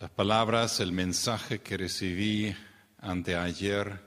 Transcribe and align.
las 0.00 0.10
palabras, 0.10 0.80
el 0.80 0.92
mensaje 0.92 1.60
que 1.60 1.76
recibí 1.76 2.56
anteayer 3.00 4.00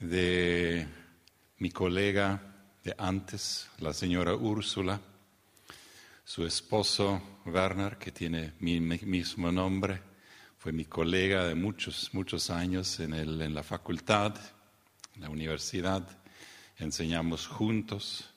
de 0.00 0.88
mi 1.58 1.70
colega 1.70 2.40
de 2.82 2.94
antes, 2.96 3.68
la 3.80 3.92
señora 3.92 4.34
Úrsula, 4.34 4.98
su 6.24 6.46
esposo 6.46 7.20
Werner, 7.44 7.98
que 7.98 8.12
tiene 8.12 8.54
mi 8.60 8.80
mismo 8.80 9.52
nombre, 9.52 10.00
fue 10.56 10.72
mi 10.72 10.86
colega 10.86 11.44
de 11.44 11.54
muchos, 11.54 12.08
muchos 12.14 12.48
años 12.48 12.98
en, 13.00 13.12
el, 13.12 13.42
en 13.42 13.54
la 13.54 13.62
facultad, 13.62 14.34
en 15.16 15.20
la 15.20 15.28
universidad, 15.28 16.08
enseñamos 16.78 17.46
juntos. 17.46 18.30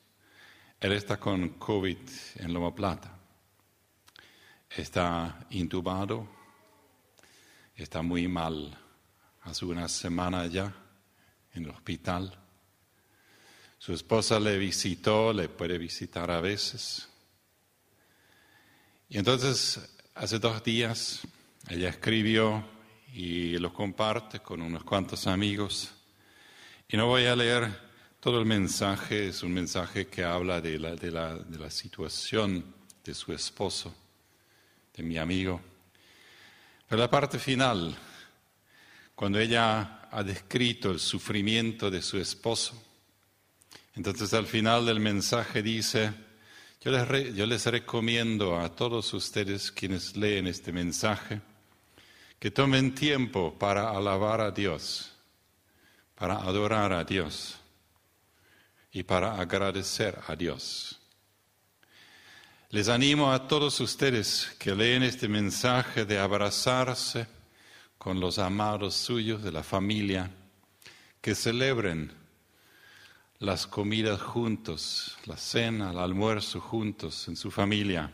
Él 0.81 0.91
está 0.91 1.15
con 1.15 1.47
COVID 1.47 1.97
en 2.36 2.54
Loma 2.54 2.75
Plata. 2.75 3.18
Está 4.70 5.47
intubado, 5.52 6.37
está 7.84 8.02
muy 8.02 8.27
mal. 8.27 8.77
Hace 9.44 9.66
una 9.66 9.88
semana 9.88 10.45
ya 10.48 10.73
en 11.54 11.66
el 11.66 11.70
hospital. 11.70 12.38
Su 13.77 13.94
esposa 13.94 14.40
le 14.40 14.58
visitó, 14.58 15.31
le 15.31 15.48
puede 15.48 15.77
visitar 15.77 16.30
a 16.31 16.41
veces. 16.41 17.08
Y 19.09 19.17
entonces, 19.17 19.80
hace 20.16 20.40
dos 20.40 20.63
días, 20.63 21.22
ella 21.70 21.90
escribió 21.90 22.66
y 23.13 23.58
lo 23.58 23.72
comparte 23.73 24.39
con 24.39 24.62
unos 24.62 24.84
cuantos 24.84 25.28
amigos. 25.28 25.91
Y 26.89 26.98
no 26.98 27.08
voy 27.08 27.25
a 27.25 27.36
leer 27.36 27.88
todo 28.20 28.39
el 28.39 28.45
mensaje, 28.45 29.28
es 29.28 29.44
un 29.44 29.53
mensaje 29.53 30.08
que 30.08 30.23
habla 30.23 30.59
de 30.59 30.80
la, 30.80 30.95
de 30.95 31.12
la, 31.12 31.36
de 31.36 31.59
la 31.59 31.70
situación 31.70 32.73
de 33.03 33.14
su 33.14 33.31
esposo, 33.31 33.95
de 34.95 35.03
mi 35.03 35.17
amigo. 35.17 35.62
Pero 36.88 37.02
la 37.02 37.09
parte 37.09 37.38
final, 37.38 37.96
cuando 39.14 39.40
ella 39.40 40.08
ha 40.09 40.23
descrito 40.23 40.92
el 40.92 41.00
sufrimiento 41.00 41.92
de 41.92 42.02
su 42.02 42.17
esposo, 42.17 42.81
entonces 43.95 44.34
al 44.34 44.45
final 44.45 44.86
del 44.86 45.00
mensaje 45.02 45.61
dice, 45.61 46.14
yo 46.81 46.92
les, 46.92 47.36
yo 47.36 47.45
les, 47.45 47.66
recomiendo 47.66 48.58
a 48.58 48.73
todos 48.73 49.14
ustedes 49.14 49.72
quienes 49.72 50.16
leen 50.16 50.48
este 50.48 50.72
mensaje 50.72 51.42
que 52.39 52.52
tomen 52.52 52.95
tiempo 52.95 53.58
para 53.58 53.89
alabar 53.89 54.39
a 54.39 54.52
Dios, 54.52 55.11
para 56.16 56.36
adorar 56.36 56.94
a 56.94 57.04
Dios 57.04 57.58
y 58.92 59.04
para 59.04 59.42
agradecer 59.42 60.20
a 60.28 60.36
Dios. 60.36 61.02
Les 62.70 62.90
animo 62.90 63.32
a 63.32 63.48
todos 63.48 63.80
ustedes 63.80 64.54
que 64.60 64.76
leen 64.76 65.02
este 65.02 65.30
mensaje 65.30 66.04
de 66.04 66.20
abrazarse 66.20 67.26
con 67.98 68.20
los 68.20 68.40
amados 68.40 68.94
suyos 68.94 69.42
de 69.42 69.54
la 69.54 69.64
familia, 69.64 70.30
que 71.22 71.34
celebren 71.34 72.12
las 73.40 73.68
comidas 73.68 74.22
juntos, 74.22 75.18
la 75.28 75.38
cena, 75.38 75.92
el 75.92 75.98
almuerzo 75.98 76.60
juntos 76.60 77.30
en 77.30 77.38
su 77.38 77.52
familia, 77.52 78.12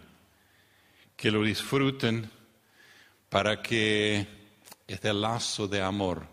que 1.17 1.31
lo 1.31 1.41
disfruten 1.41 2.29
para 3.29 3.59
que 3.59 4.27
este 4.85 5.11
lazo 5.13 5.67
de 5.67 5.81
amor 5.81 6.27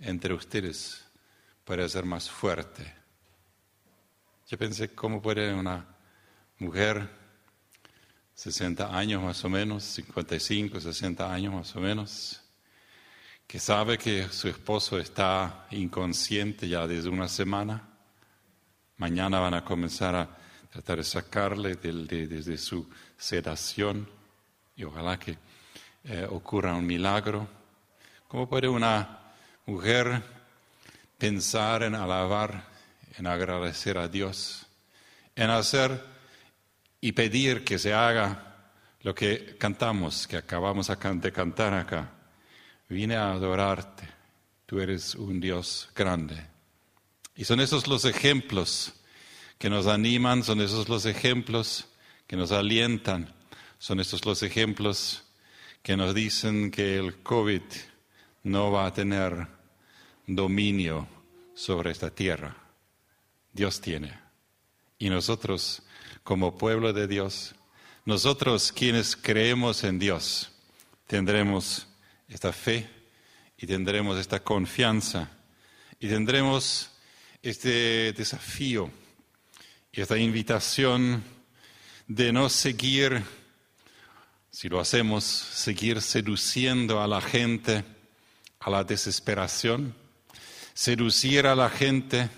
entre 0.00 0.34
ustedes 0.34 1.04
pueda 1.64 1.88
ser 1.88 2.04
más 2.04 2.28
fuerte. 2.28 2.92
Yo 4.48 4.58
pensé, 4.58 4.92
¿cómo 4.92 5.22
puede 5.22 5.54
una 5.54 5.86
mujer, 6.58 7.23
60 8.34 8.96
años 8.96 9.22
más 9.22 9.44
o 9.44 9.48
menos, 9.48 9.84
55, 9.84 10.80
60 10.80 11.32
años 11.32 11.54
más 11.54 11.76
o 11.76 11.80
menos, 11.80 12.40
que 13.46 13.58
sabe 13.58 13.98
que 13.98 14.28
su 14.28 14.48
esposo 14.48 14.98
está 14.98 15.66
inconsciente 15.70 16.68
ya 16.68 16.86
desde 16.86 17.08
una 17.08 17.28
semana, 17.28 17.88
mañana 18.96 19.40
van 19.40 19.54
a 19.54 19.64
comenzar 19.64 20.14
a 20.14 20.36
tratar 20.70 20.98
de 20.98 21.04
sacarle 21.04 21.76
desde 21.76 22.58
su 22.58 22.88
sedación 23.16 24.08
y 24.76 24.84
ojalá 24.84 25.18
que 25.18 25.38
eh, 26.04 26.26
ocurra 26.28 26.74
un 26.74 26.86
milagro. 26.86 27.46
¿Cómo 28.26 28.48
puede 28.48 28.68
una 28.68 29.20
mujer 29.66 30.22
pensar 31.18 31.84
en 31.84 31.94
alabar 31.94 32.74
en 33.18 33.26
agradecer 33.26 33.98
a 33.98 34.08
Dios, 34.08 34.66
en 35.36 35.50
hacer 35.50 36.13
y 37.04 37.12
pedir 37.12 37.64
que 37.64 37.78
se 37.78 37.92
haga 37.92 38.70
lo 39.02 39.14
que 39.14 39.56
cantamos, 39.58 40.26
que 40.26 40.38
acabamos 40.38 40.88
de 40.88 41.32
cantar 41.32 41.74
acá. 41.74 42.10
Vine 42.88 43.14
a 43.16 43.32
adorarte, 43.32 44.08
tú 44.64 44.80
eres 44.80 45.14
un 45.14 45.38
Dios 45.38 45.90
grande. 45.94 46.46
Y 47.36 47.44
son 47.44 47.60
esos 47.60 47.88
los 47.88 48.06
ejemplos 48.06 48.94
que 49.58 49.68
nos 49.68 49.86
animan, 49.86 50.42
son 50.44 50.62
esos 50.62 50.88
los 50.88 51.04
ejemplos 51.04 51.84
que 52.26 52.36
nos 52.36 52.52
alientan, 52.52 53.34
son 53.78 54.00
esos 54.00 54.24
los 54.24 54.42
ejemplos 54.42 55.24
que 55.82 55.98
nos 55.98 56.14
dicen 56.14 56.70
que 56.70 56.96
el 56.96 57.16
COVID 57.22 57.60
no 58.44 58.72
va 58.72 58.86
a 58.86 58.94
tener 58.94 59.46
dominio 60.26 61.06
sobre 61.54 61.90
esta 61.90 62.08
tierra. 62.08 62.56
Dios 63.52 63.82
tiene. 63.82 64.18
Y 64.98 65.10
nosotros, 65.10 65.82
como 66.24 66.58
pueblo 66.58 66.92
de 66.92 67.06
Dios, 67.06 67.54
nosotros 68.04 68.72
quienes 68.72 69.14
creemos 69.14 69.84
en 69.84 69.98
Dios, 69.98 70.50
tendremos 71.06 71.86
esta 72.28 72.52
fe 72.52 72.88
y 73.56 73.66
tendremos 73.66 74.18
esta 74.18 74.40
confianza 74.40 75.30
y 76.00 76.08
tendremos 76.08 76.90
este 77.42 78.12
desafío 78.12 78.90
y 79.92 80.00
esta 80.00 80.18
invitación 80.18 81.22
de 82.08 82.32
no 82.32 82.48
seguir, 82.48 83.22
si 84.50 84.68
lo 84.68 84.80
hacemos, 84.80 85.24
seguir 85.24 86.02
seduciendo 86.02 87.00
a 87.00 87.06
la 87.06 87.20
gente 87.20 87.84
a 88.60 88.70
la 88.70 88.82
desesperación, 88.82 89.94
seducir 90.72 91.46
a 91.46 91.54
la 91.54 91.68
gente 91.68 92.30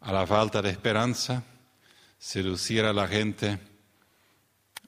a 0.00 0.12
la 0.12 0.24
falta 0.24 0.62
de 0.62 0.70
esperanza, 0.70 1.42
seducir 2.18 2.84
a 2.84 2.92
la 2.92 3.06
gente 3.06 3.58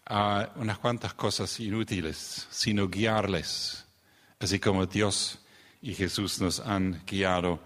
a 0.05 0.51
unas 0.57 0.79
cuantas 0.79 1.15
cosas 1.15 1.61
inútiles, 1.61 2.49
sino 2.51 2.89
guiarles, 2.89 3.87
así 4.41 4.59
como 4.59 4.85
Dios 4.87 5.39
y 5.81 5.95
Jesús 5.95 6.41
nos 6.41 6.59
han 6.61 7.03
guiado 7.07 7.63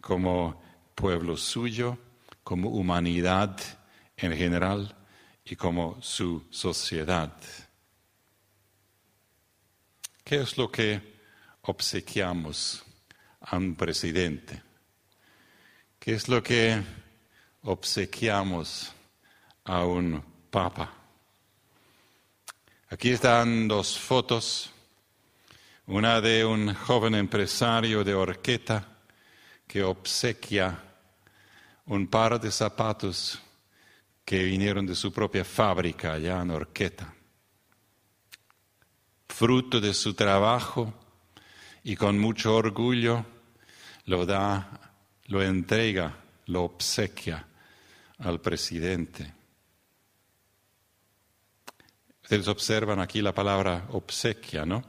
como 0.00 0.60
pueblo 0.94 1.36
suyo, 1.36 1.98
como 2.42 2.70
humanidad 2.70 3.56
en 4.16 4.36
general 4.36 4.96
y 5.44 5.54
como 5.54 5.98
su 6.02 6.44
sociedad. 6.50 7.32
¿Qué 10.24 10.40
es 10.40 10.58
lo 10.58 10.70
que 10.72 11.00
obsequiamos 11.62 12.82
a 13.40 13.56
un 13.56 13.76
presidente? 13.76 14.60
¿Qué 16.00 16.14
es 16.14 16.28
lo 16.28 16.42
que 16.42 16.82
obsequiamos 17.62 18.95
a 19.66 19.84
un 19.84 20.22
papa? 20.50 20.92
Aquí 22.88 23.10
están 23.10 23.68
dos 23.68 23.98
fotos, 23.98 24.70
una 25.86 26.20
de 26.20 26.44
un 26.44 26.72
joven 26.74 27.14
empresario 27.14 28.02
de 28.04 28.14
Orqueta 28.14 28.86
que 29.66 29.82
obsequia 29.82 30.82
un 31.86 32.06
par 32.06 32.40
de 32.40 32.50
zapatos 32.50 33.40
que 34.24 34.42
vinieron 34.44 34.86
de 34.86 34.94
su 34.94 35.12
propia 35.12 35.44
fábrica 35.44 36.14
allá 36.14 36.40
en 36.42 36.50
Orqueta. 36.50 37.12
Fruto 39.28 39.80
de 39.80 39.92
su 39.92 40.14
trabajo 40.14 40.94
y 41.84 41.96
con 41.96 42.18
mucho 42.18 42.54
orgullo 42.54 43.24
lo 44.06 44.24
da 44.24 44.86
lo 45.28 45.42
entrega, 45.42 46.16
lo 46.46 46.62
obsequia 46.62 47.44
al 48.18 48.40
presidente. 48.40 49.35
Ustedes 52.26 52.48
observan 52.48 52.98
aquí 52.98 53.22
la 53.22 53.32
palabra 53.32 53.86
obsequia, 53.92 54.66
¿no? 54.66 54.82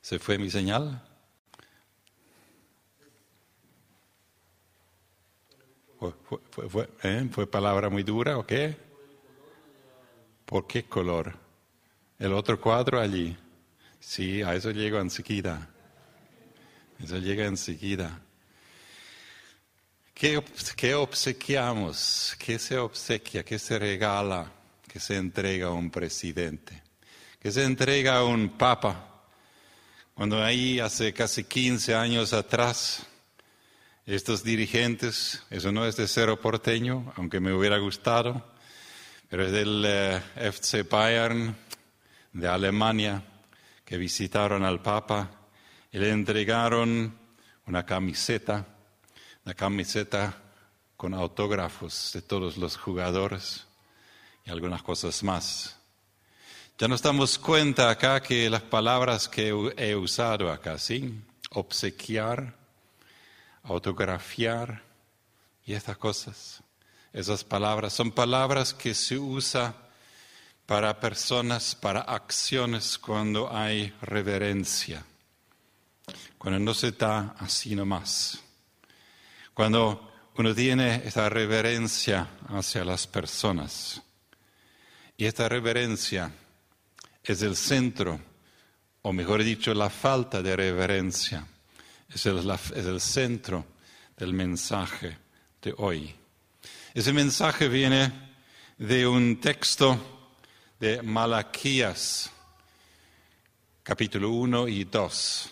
¿Se 0.00 0.18
fue 0.18 0.38
mi 0.38 0.48
señal? 0.48 1.06
¿Fue, 5.98 6.88
¿eh? 7.02 7.28
¿Fue, 7.30 7.46
palabra 7.46 7.90
muy 7.90 8.02
dura 8.02 8.38
o 8.38 8.46
qué? 8.46 8.78
¿Por 10.46 10.66
qué 10.66 10.84
color? 10.84 11.36
El 12.18 12.32
otro 12.32 12.58
cuadro 12.58 12.98
allí. 12.98 13.36
Sí, 14.00 14.40
a 14.40 14.54
eso 14.54 14.70
llego 14.70 14.98
enseguida. 14.98 15.68
Eso 16.98 17.18
llega 17.18 17.44
enseguida. 17.44 18.18
¿Qué, 20.14 20.38
obsequiamos? 20.96 22.34
¿Qué 22.38 22.58
se 22.58 22.78
obsequia? 22.78 23.44
¿Qué 23.44 23.58
se 23.58 23.78
regala? 23.78 24.54
¿Qué 24.88 24.98
se 24.98 25.16
entrega 25.16 25.68
a 25.68 25.72
un 25.72 25.90
presidente? 25.90 26.88
que 27.40 27.52
se 27.52 27.64
entrega 27.64 28.16
a 28.16 28.24
un 28.24 28.50
papa. 28.50 29.22
Cuando 30.14 30.42
ahí 30.42 30.80
hace 30.80 31.12
casi 31.12 31.44
15 31.44 31.94
años 31.94 32.32
atrás, 32.32 33.06
estos 34.06 34.42
dirigentes, 34.42 35.44
eso 35.50 35.70
no 35.70 35.86
es 35.86 35.96
de 35.96 36.08
cero 36.08 36.40
porteño, 36.40 37.12
aunque 37.16 37.38
me 37.38 37.52
hubiera 37.52 37.78
gustado, 37.78 38.44
pero 39.28 39.46
es 39.46 39.52
del 39.52 39.84
eh, 39.86 40.20
FC 40.36 40.82
Bayern 40.82 41.56
de 42.32 42.48
Alemania, 42.48 43.22
que 43.84 43.96
visitaron 43.96 44.64
al 44.64 44.82
Papa 44.82 45.30
y 45.92 45.98
le 45.98 46.10
entregaron 46.10 47.16
una 47.66 47.86
camiseta, 47.86 48.66
una 49.44 49.54
camiseta 49.54 50.42
con 50.96 51.14
autógrafos 51.14 52.10
de 52.14 52.22
todos 52.22 52.56
los 52.56 52.76
jugadores 52.76 53.67
y 54.48 54.50
algunas 54.50 54.82
cosas 54.82 55.22
más. 55.22 55.76
Ya 56.78 56.88
nos 56.88 57.02
damos 57.02 57.38
cuenta 57.38 57.90
acá 57.90 58.22
que 58.22 58.48
las 58.48 58.62
palabras 58.62 59.28
que 59.28 59.48
he 59.76 59.94
usado 59.94 60.50
acá, 60.50 60.78
¿sí? 60.78 61.22
Obsequiar, 61.50 62.56
autografiar 63.62 64.82
y 65.66 65.74
estas 65.74 65.98
cosas. 65.98 66.62
Esas 67.12 67.44
palabras 67.44 67.92
son 67.92 68.10
palabras 68.10 68.72
que 68.72 68.94
se 68.94 69.18
usan 69.18 69.74
para 70.64 70.98
personas, 70.98 71.74
para 71.74 72.00
acciones 72.00 72.96
cuando 72.96 73.54
hay 73.54 73.92
reverencia, 74.00 75.04
cuando 76.38 76.58
no 76.60 76.74
se 76.74 76.92
da 76.92 77.34
así 77.38 77.74
nomás. 77.74 78.38
Cuando 79.52 80.10
uno 80.36 80.54
tiene 80.54 81.02
esta 81.04 81.28
reverencia 81.28 82.28
hacia 82.48 82.84
las 82.84 83.06
personas. 83.06 84.00
Y 85.20 85.26
esta 85.26 85.48
reverencia 85.48 86.30
es 87.24 87.42
el 87.42 87.56
centro, 87.56 88.20
o 89.02 89.12
mejor 89.12 89.42
dicho, 89.42 89.74
la 89.74 89.90
falta 89.90 90.40
de 90.40 90.54
reverencia, 90.54 91.44
es 92.08 92.24
el, 92.26 92.48
el 92.76 93.00
centro 93.00 93.66
del 94.16 94.32
mensaje 94.32 95.18
de 95.60 95.74
hoy. 95.78 96.14
Ese 96.94 97.12
mensaje 97.12 97.66
viene 97.66 98.12
de 98.78 99.08
un 99.08 99.40
texto 99.40 100.30
de 100.78 101.02
Malaquías, 101.02 102.30
capítulo 103.82 104.30
1 104.30 104.68
y 104.68 104.84
2. 104.84 105.50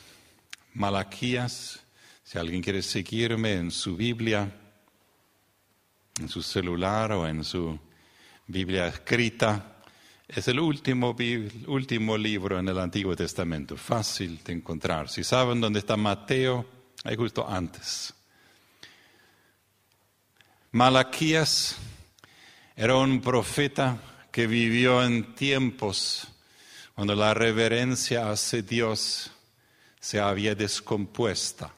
Malaquías, 0.74 1.80
si 2.22 2.38
alguien 2.38 2.62
quiere 2.62 2.82
seguirme 2.82 3.54
en 3.54 3.72
su 3.72 3.96
Biblia, 3.96 4.48
en 6.20 6.28
su 6.28 6.40
celular 6.40 7.10
o 7.10 7.26
en 7.26 7.42
su 7.42 7.76
Biblia 8.46 8.86
escrita, 8.86 9.76
es 10.28 10.48
el 10.48 10.60
último, 10.60 11.16
último 11.66 12.16
libro 12.16 12.58
en 12.58 12.68
el 12.68 12.78
Antiguo 12.78 13.16
Testamento, 13.16 13.76
fácil 13.76 14.40
de 14.44 14.52
encontrar. 14.52 15.08
Si 15.08 15.24
saben 15.24 15.60
dónde 15.60 15.80
está 15.80 15.96
Mateo, 15.96 16.66
hay 17.04 17.16
justo 17.16 17.48
antes. 17.48 18.14
Malaquías 20.72 21.76
era 22.76 22.96
un 22.96 23.20
profeta 23.20 23.98
que 24.30 24.46
vivió 24.46 25.02
en 25.02 25.34
tiempos 25.34 26.28
cuando 26.94 27.14
la 27.14 27.34
reverencia 27.34 28.30
hacia 28.30 28.62
Dios 28.62 29.30
se 29.98 30.20
había 30.20 30.54
descompuesta. 30.54 31.72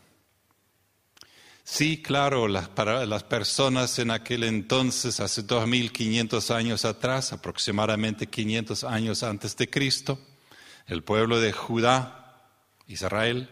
Sí, 1.71 2.01
claro, 2.01 2.49
las, 2.49 2.71
para 2.71 3.05
las 3.05 3.25
personas 3.25 3.99
en 3.99 4.11
aquel 4.11 4.45
entonces, 4.45 5.21
hace 5.21 5.43
2500 5.43 6.51
años 6.51 6.87
atrás, 6.87 7.35
aproximadamente 7.35 8.27
500 8.27 8.85
años 8.85 9.23
antes 9.23 9.55
de 9.55 9.69
Cristo, 9.69 10.19
el 10.87 11.05
pueblo 11.05 11.39
de 11.39 11.53
Judá, 11.53 12.43
Israel, 12.87 13.51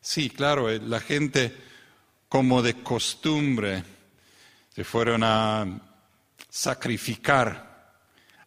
sí, 0.00 0.30
claro, 0.30 0.70
eh, 0.70 0.78
la 0.78 1.00
gente 1.00 1.56
como 2.28 2.62
de 2.62 2.74
costumbre 2.84 3.82
se 4.72 4.84
fueron 4.84 5.24
a 5.24 5.66
sacrificar 6.48 7.98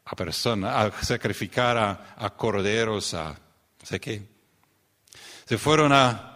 a 0.05 0.15
personas, 0.15 0.73
a 0.73 1.03
sacrificar 1.03 1.77
a, 1.77 2.15
a 2.17 2.29
corderos, 2.37 3.13
a 3.15 3.31
no 3.31 3.85
sé 3.85 3.99
qué. 3.99 4.25
Se 5.45 5.57
fueron 5.57 5.91
a 5.91 6.30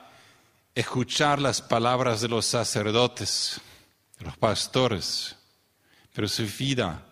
escuchar 0.75 1.41
las 1.41 1.61
palabras 1.61 2.19
de 2.19 2.27
los 2.27 2.45
sacerdotes, 2.45 3.61
los 4.19 4.37
pastores, 4.37 5.37
pero 6.13 6.27
su 6.27 6.45
vida, 6.45 7.05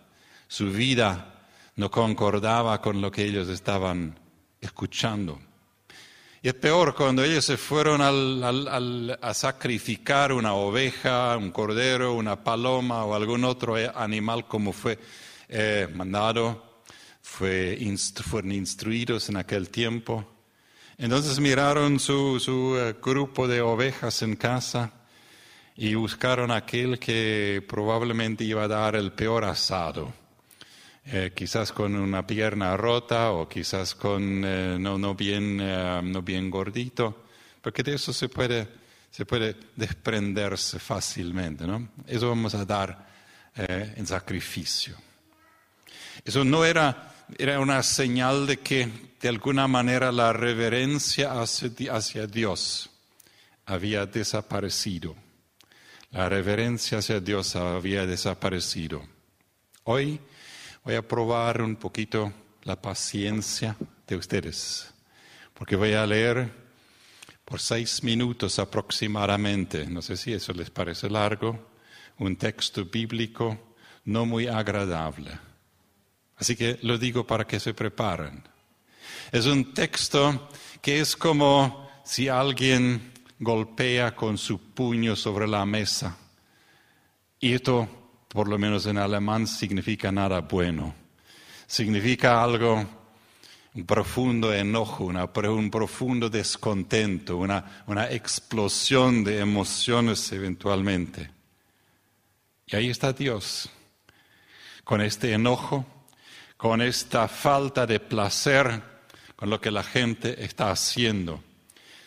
su 0.46 0.70
vida 0.70 1.48
no 1.76 1.90
concordaba 1.90 2.80
con 2.82 3.00
lo 3.00 3.10
que 3.10 3.24
ellos 3.24 3.48
estaban 3.48 4.20
escuchando. 4.60 5.40
Y 6.42 6.48
es 6.48 6.54
peor 6.54 6.94
cuando 6.94 7.24
ellos 7.24 7.46
se 7.46 7.56
fueron 7.56 8.02
a 8.02 9.32
sacrificar 9.34 10.30
una 10.30 10.52
oveja, 10.52 11.38
un 11.38 11.50
cordero, 11.50 12.12
una 12.12 12.44
paloma 12.44 13.06
o 13.06 13.14
algún 13.14 13.44
otro 13.44 13.76
animal 13.94 14.46
como 14.46 14.74
fue 14.74 14.98
eh, 15.48 15.88
mandado, 15.94 16.82
fue, 17.22 17.78
fueron 18.26 18.52
instruidos 18.52 19.30
en 19.30 19.38
aquel 19.38 19.70
tiempo. 19.70 20.33
Entonces 20.96 21.40
miraron 21.40 21.98
su, 21.98 22.38
su 22.38 22.76
eh, 22.78 22.94
grupo 23.02 23.48
de 23.48 23.60
ovejas 23.60 24.22
en 24.22 24.36
casa 24.36 24.92
y 25.76 25.94
buscaron 25.94 26.52
aquel 26.52 27.00
que 27.00 27.64
probablemente 27.68 28.44
iba 28.44 28.64
a 28.64 28.68
dar 28.68 28.94
el 28.94 29.12
peor 29.12 29.44
asado. 29.44 30.12
Eh, 31.06 31.32
quizás 31.34 31.72
con 31.72 31.96
una 31.96 32.26
pierna 32.26 32.76
rota 32.76 33.32
o 33.32 33.48
quizás 33.48 33.94
con 33.94 34.42
eh, 34.44 34.76
no, 34.78 34.96
no, 34.96 35.14
bien, 35.14 35.58
no 35.58 36.22
bien 36.22 36.48
gordito, 36.48 37.24
porque 37.60 37.82
de 37.82 37.94
eso 37.94 38.12
se 38.12 38.28
puede, 38.28 38.68
se 39.10 39.26
puede 39.26 39.56
desprenderse 39.74 40.78
fácilmente. 40.78 41.66
¿no? 41.66 41.88
Eso 42.06 42.28
vamos 42.28 42.54
a 42.54 42.64
dar 42.64 43.12
en 43.56 44.06
sacrificio. 44.06 44.96
Eso 46.24 46.44
no 46.44 46.64
era 46.64 47.14
era 47.38 47.60
una 47.60 47.82
señal 47.82 48.46
de 48.46 48.58
que 48.58 48.88
de 49.24 49.30
alguna 49.30 49.66
manera 49.66 50.12
la 50.12 50.34
reverencia 50.34 51.40
hacia, 51.40 52.26
Dios 52.26 52.90
había 53.64 54.04
desaparecido. 54.04 55.16
La 56.10 56.28
reverencia 56.28 56.98
hacia 56.98 57.20
Dios 57.20 57.56
había 57.56 58.04
desaparecido. 58.04 59.02
Hoy 59.84 60.20
voy 60.84 60.96
a 60.96 61.08
probar 61.08 61.62
un 61.62 61.76
poquito 61.76 62.34
la 62.64 62.76
paciencia 62.76 63.74
de 64.06 64.16
ustedes, 64.16 64.92
porque 65.54 65.76
voy 65.76 65.94
a 65.94 66.04
leer 66.04 66.52
por 67.46 67.60
seis 67.60 68.02
minutos 68.02 68.58
aproximadamente, 68.58 69.86
no 69.86 70.02
sé 70.02 70.18
si 70.18 70.34
eso 70.34 70.52
les 70.52 70.68
parece 70.68 71.08
largo, 71.08 71.70
un 72.18 72.36
texto 72.36 72.84
bíblico 72.84 73.74
no 74.04 74.26
muy 74.26 74.48
agradable 74.48 75.30
Así 76.36 76.56
que 76.56 76.78
lo 76.82 76.98
digo 76.98 77.26
para 77.26 77.46
que 77.46 77.60
se 77.60 77.74
preparen. 77.74 78.42
Es 79.32 79.46
un 79.46 79.74
texto 79.74 80.48
que 80.80 81.00
es 81.00 81.16
como 81.16 81.88
si 82.04 82.28
alguien 82.28 83.12
golpea 83.38 84.14
con 84.14 84.38
su 84.38 84.58
puño 84.58 85.16
sobre 85.16 85.48
la 85.48 85.64
mesa. 85.64 86.16
Y 87.40 87.52
esto, 87.52 87.88
por 88.28 88.48
lo 88.48 88.58
menos 88.58 88.86
en 88.86 88.98
alemán, 88.98 89.46
significa 89.46 90.12
nada 90.12 90.40
bueno. 90.40 90.94
Significa 91.66 92.42
algo, 92.42 92.84
un 93.74 93.84
profundo 93.84 94.52
enojo, 94.52 95.04
un 95.04 95.70
profundo 95.70 96.30
descontento, 96.30 97.36
una, 97.36 98.08
explosión 98.10 99.24
de 99.24 99.40
emociones 99.40 100.30
eventualmente. 100.32 101.30
Y 102.66 102.76
ahí 102.76 102.88
está 102.88 103.12
Dios, 103.12 103.68
con 104.84 105.00
este 105.00 105.32
enojo, 105.32 105.84
con 106.56 106.80
esta 106.80 107.28
falta 107.28 107.86
de 107.86 108.00
placer 108.00 108.93
con 109.36 109.50
lo 109.50 109.60
que 109.60 109.70
la 109.70 109.82
gente 109.82 110.44
está 110.44 110.70
haciendo. 110.70 111.42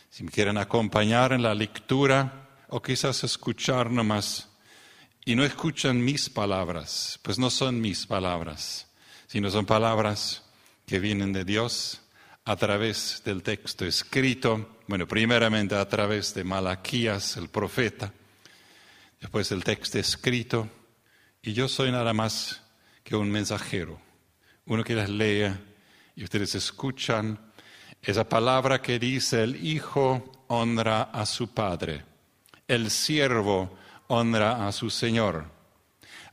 Si 0.10 0.24
me 0.24 0.32
quieren 0.32 0.58
acompañar 0.58 1.34
en 1.34 1.44
la 1.44 1.54
lectura 1.54 2.48
o 2.70 2.82
quizás 2.82 3.24
escuchar 3.24 3.92
nomás 3.92 4.50
y 5.26 5.36
no 5.36 5.44
escuchan 5.44 6.04
mis 6.04 6.30
palabras, 6.30 7.20
pues 7.22 7.38
no 7.38 7.50
son 7.50 7.82
mis 7.82 8.06
palabras, 8.06 8.88
sino 9.28 9.50
son 9.50 9.66
palabras 9.66 10.44
que 10.86 11.00
vienen 11.00 11.34
de 11.34 11.44
Dios 11.44 12.02
a 12.46 12.56
través 12.56 13.22
del 13.26 13.44
texto 13.44 13.86
escrito, 13.86 14.78
bueno, 14.88 15.08
primeramente 15.08 15.76
a 15.76 15.88
través 15.88 16.34
de 16.34 16.46
Malaquías, 16.46 17.36
el 17.36 17.50
profeta, 17.50 18.14
después 19.20 19.52
el 19.52 19.66
texto 19.66 20.00
escrito, 20.00 20.70
y 21.42 21.52
yo 21.54 21.68
soy 21.68 21.92
nada 21.92 22.14
más 22.14 22.62
que 23.04 23.16
un 23.18 23.30
mensajero 23.30 24.08
uno 24.68 24.84
que 24.84 24.96
las 24.96 25.10
lea 25.10 25.60
y 26.18 26.24
ustedes 26.24 26.56
escuchan 26.56 27.40
esa 28.02 28.28
palabra 28.28 28.82
que 28.82 28.98
dice 28.98 29.44
el 29.44 29.64
hijo 29.64 30.46
honra 30.48 31.04
a 31.04 31.28
su 31.28 31.54
padre, 31.54 32.04
el 32.68 32.90
siervo 32.90 33.78
honra 34.08 34.68
a 34.68 34.72
su 34.72 34.90
señor. 34.90 35.46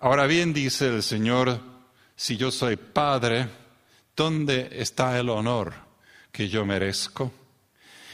Ahora 0.01 0.27
bien 0.27 0.55
dice 0.55 0.89
el 0.89 1.03
Señor, 1.03 1.61
si 2.17 2.39
yo 2.39 2.51
soy 2.51 2.77
padre, 2.77 3.47
¿dónde 4.17 4.71
está 4.73 5.19
el 5.19 5.29
honor 5.29 5.75
que 6.33 6.49
yo 6.49 6.65
merezco? 6.65 7.33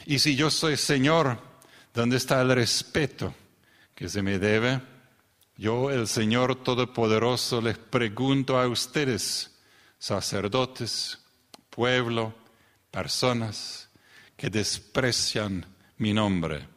Y 0.05 0.19
si 0.19 0.35
yo 0.35 0.49
soy 0.51 0.75
Señor, 0.75 1.39
¿dónde 1.93 2.17
está 2.17 2.41
el 2.41 2.53
respeto 2.53 3.33
que 3.95 4.09
se 4.09 4.21
me 4.21 4.39
debe? 4.39 4.81
Yo, 5.55 5.89
el 5.89 6.07
Señor 6.07 6.63
Todopoderoso, 6.63 7.61
les 7.61 7.77
pregunto 7.77 8.59
a 8.59 8.67
ustedes, 8.67 9.51
sacerdotes, 9.99 11.21
pueblo, 11.71 12.35
personas 12.91 13.89
que 14.37 14.51
desprecian 14.51 15.65
mi 15.97 16.13
nombre. 16.13 16.67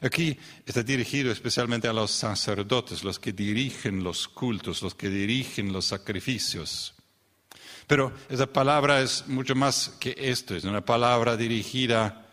Aquí 0.00 0.38
está 0.66 0.82
dirigido 0.82 1.32
especialmente 1.32 1.88
a 1.88 1.92
los 1.92 2.10
sacerdotes, 2.10 3.02
los 3.02 3.18
que 3.18 3.32
dirigen 3.32 4.04
los 4.04 4.28
cultos, 4.28 4.82
los 4.82 4.94
que 4.94 5.08
dirigen 5.08 5.72
los 5.72 5.86
sacrificios. 5.86 6.94
Pero 7.86 8.12
esa 8.28 8.46
palabra 8.46 9.00
es 9.00 9.26
mucho 9.26 9.54
más 9.54 9.90
que 10.00 10.14
esto, 10.16 10.54
es 10.54 10.64
una 10.64 10.84
palabra 10.84 11.36
dirigida 11.36 12.26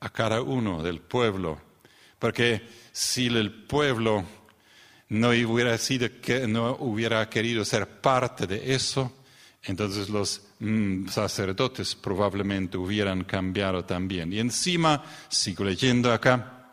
a 0.00 0.10
cada 0.10 0.42
uno 0.42 0.82
del 0.82 1.00
pueblo, 1.00 1.60
porque 2.18 2.68
si 2.92 3.26
el 3.26 3.52
pueblo 3.52 4.24
no 5.08 5.30
hubiera, 5.30 7.30
querido 7.30 7.64
ser 7.64 8.00
parte 8.00 8.46
de 8.46 8.74
eso, 8.74 9.12
entonces 9.62 10.08
los 10.08 10.45
sacerdotes 11.10 11.94
probablemente 11.94 12.78
hubieran 12.78 13.24
cambiado 13.24 13.84
también. 13.84 14.32
Y 14.32 14.38
encima, 14.38 15.04
sigo 15.28 15.64
leyendo 15.64 16.12
acá, 16.12 16.70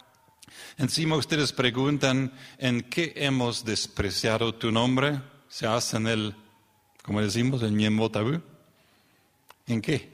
encima 0.78 1.16
ustedes 1.16 1.52
preguntan, 1.52 2.32
¿en 2.58 2.82
qué 2.82 3.14
hemos 3.16 3.66
despreciado 3.66 4.56
tu 4.56 4.72
nombre? 4.72 5.22
Se 5.50 5.68
hacen 5.68 6.08
el, 6.08 6.36
como 7.04 7.22
decimos, 7.22 7.62
el 7.62 7.74
miembro 7.74 8.10
tabú. 8.10 8.42
¿En 9.68 9.82
qué? 9.82 10.12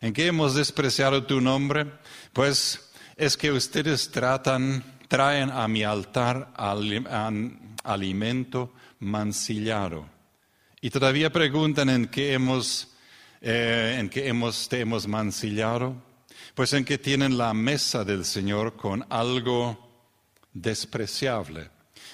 ¿En 0.00 0.12
qué 0.12 0.26
hemos 0.26 0.54
despreciado 0.54 1.24
tu 1.24 1.40
nombre? 1.40 1.90
Pues 2.32 2.90
es 3.16 3.36
que 3.36 3.50
ustedes 3.50 4.10
tratan 4.10 4.84
traen 5.10 5.50
a 5.50 5.66
mi 5.66 5.82
altar 5.82 6.52
alimento 7.82 8.72
mancillado. 9.00 10.19
Y 10.80 10.90
todavía 10.90 11.30
preguntan 11.30 11.88
en 11.90 12.06
qué 12.06 12.32
hemos, 12.32 12.88
eh, 13.40 13.96
en 13.98 14.08
qué 14.08 14.28
hemos, 14.28 14.68
te 14.68 14.80
hemos 14.80 15.06
mancillado. 15.06 15.94
Pues 16.54 16.72
en 16.72 16.84
que 16.84 16.98
tienen 16.98 17.38
la 17.38 17.54
mesa 17.54 18.04
del 18.04 18.24
Señor 18.24 18.76
con 18.76 19.04
algo 19.08 19.78
despreciable. 20.52 21.70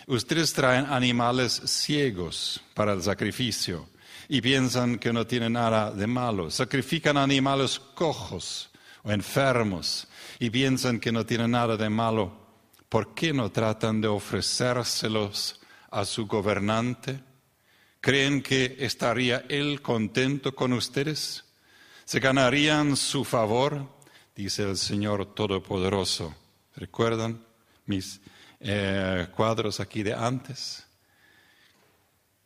Ustedes 0.07 0.53
traen 0.53 0.87
animales 0.87 1.63
ciegos 1.65 2.61
para 2.75 2.93
el 2.93 3.03
sacrificio 3.03 3.89
y 4.29 4.41
piensan 4.41 4.99
que 4.99 5.13
no 5.13 5.27
tienen 5.27 5.55
nada 5.55 5.91
de 5.91 6.07
malo. 6.07 6.51
Sacrifican 6.51 7.17
animales 7.17 7.79
cojos 7.79 8.71
o 9.03 9.11
enfermos 9.11 10.07
y 10.39 10.51
piensan 10.51 11.01
que 11.01 11.13
no 11.13 11.25
tienen 11.25 11.53
nada 11.53 11.77
de 11.77 11.89
malo 11.89 12.47
¿por 12.89 13.15
qué 13.15 13.33
no 13.33 13.51
tratan 13.51 14.01
de 14.01 14.09
ofrecérselos 14.09 15.61
a 15.91 16.05
su 16.05 16.27
gobernante? 16.27 17.21
¿Creen 18.01 18.43
que 18.43 18.77
estaría 18.79 19.45
él 19.49 19.83
contento 19.83 20.55
con 20.55 20.73
ustedes? 20.73 21.45
¿Se 22.05 22.21
ganarían 22.21 22.97
su 22.97 23.25
favor? 23.25 23.89
Dice 24.35 24.63
el 24.63 24.77
Señor 24.77 25.35
Todopoderoso. 25.35 26.35
¿Recuerdan 26.77 27.45
mis 27.87 28.21
eh, 28.61 29.27
cuadros 29.35 29.81
aquí 29.81 30.03
de 30.03 30.15
antes? 30.15 30.87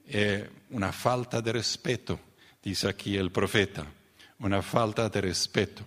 Eh, 0.07 0.49
una 0.71 0.92
falta 0.92 1.40
de 1.40 1.52
respeto, 1.52 2.19
dice 2.62 2.88
aquí 2.88 3.16
el 3.16 3.30
profeta, 3.30 3.87
una 4.38 4.62
falta 4.62 5.09
de 5.09 5.21
respeto. 5.21 5.85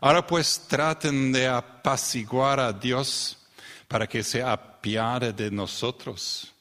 Ahora 0.00 0.26
pues 0.26 0.66
traten 0.66 1.30
de 1.30 1.46
apaciguar 1.46 2.58
a 2.58 2.72
Dios 2.72 3.36
para 3.86 4.06
que 4.06 4.22
se 4.22 4.42
apiade 4.42 5.32
de 5.32 5.50
nosotros. 5.50 6.54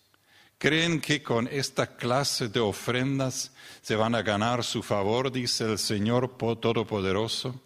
¿Creen 0.60 1.00
que 1.00 1.24
con 1.24 1.48
esta 1.48 1.96
clase 1.96 2.50
de 2.50 2.60
ofrendas 2.60 3.54
se 3.82 3.96
van 3.96 4.14
a 4.14 4.22
ganar 4.22 4.62
su 4.62 4.84
favor, 4.84 5.32
dice 5.32 5.64
el 5.64 5.80
Señor 5.80 6.38
Todopoderoso? 6.38 7.62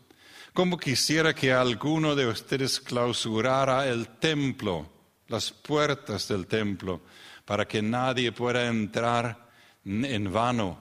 Como 0.53 0.77
quisiera 0.77 1.33
que 1.33 1.51
alguno 1.51 2.15
de 2.15 2.27
ustedes 2.27 2.79
clausurara 2.79 3.87
el 3.87 4.07
templo, 4.19 4.87
las 5.27 5.51
puertas 5.51 6.27
del 6.27 6.45
templo, 6.45 7.01
para 7.45 7.67
que 7.67 7.81
nadie 7.81 8.31
pueda 8.31 8.67
entrar 8.67 9.49
en 9.83 10.31
vano 10.31 10.79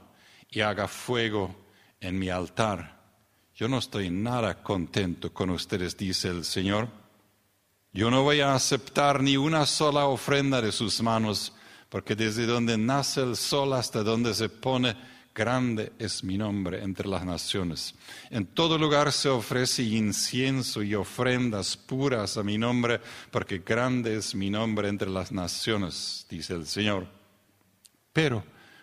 y 0.51 0.61
haga 0.61 0.89
fuego 0.89 1.57
en 1.99 2.19
mi 2.19 2.29
altar. 2.29 3.01
Yo 3.55 3.69
no 3.69 3.79
estoy 3.79 4.11
nada 4.11 4.63
contento 4.63 5.33
con 5.33 5.49
ustedes, 5.49 5.97
dice 5.97 6.29
el 6.29 6.45
Señor. 6.45 6.89
Yo 7.95 8.11
no 8.11 8.23
voy 8.23 8.41
a 8.41 8.55
aceptar 8.55 9.23
ni 9.23 9.39
una 9.39 9.65
sola 9.65 10.05
ofrenda 10.05 10.61
de 10.61 10.73
sus 10.73 11.01
manos, 11.01 11.55
porque 11.93 12.17
desde 12.17 12.47
donde 12.47 12.79
nace 12.79 13.21
el 13.21 13.37
sol 13.37 13.75
hasta 13.75 14.03
donde 14.03 14.33
se 14.33 14.49
pone, 14.49 14.97
grande 15.35 15.93
es 15.99 16.25
mi 16.25 16.39
nombre 16.39 16.83
entre 16.83 17.07
las 17.07 17.23
naciones. 17.23 17.95
En 18.31 18.47
todo 18.47 18.79
lugar 18.79 19.13
se 19.13 19.29
ofrece 19.29 19.83
incienso 19.83 20.83
y 20.83 20.95
ofrendas 20.95 21.77
puras 21.77 22.39
a 22.39 22.43
mi 22.43 22.57
nombre, 22.57 22.99
porque 23.31 23.59
grande 23.59 24.17
es 24.17 24.35
mi 24.35 24.49
nombre 24.49 24.89
entre 24.89 25.11
las 25.11 25.33
naciones, 25.33 26.25
dice 26.31 26.55
el 26.55 26.67
Señor. 26.67 27.07
Pero 28.11 28.43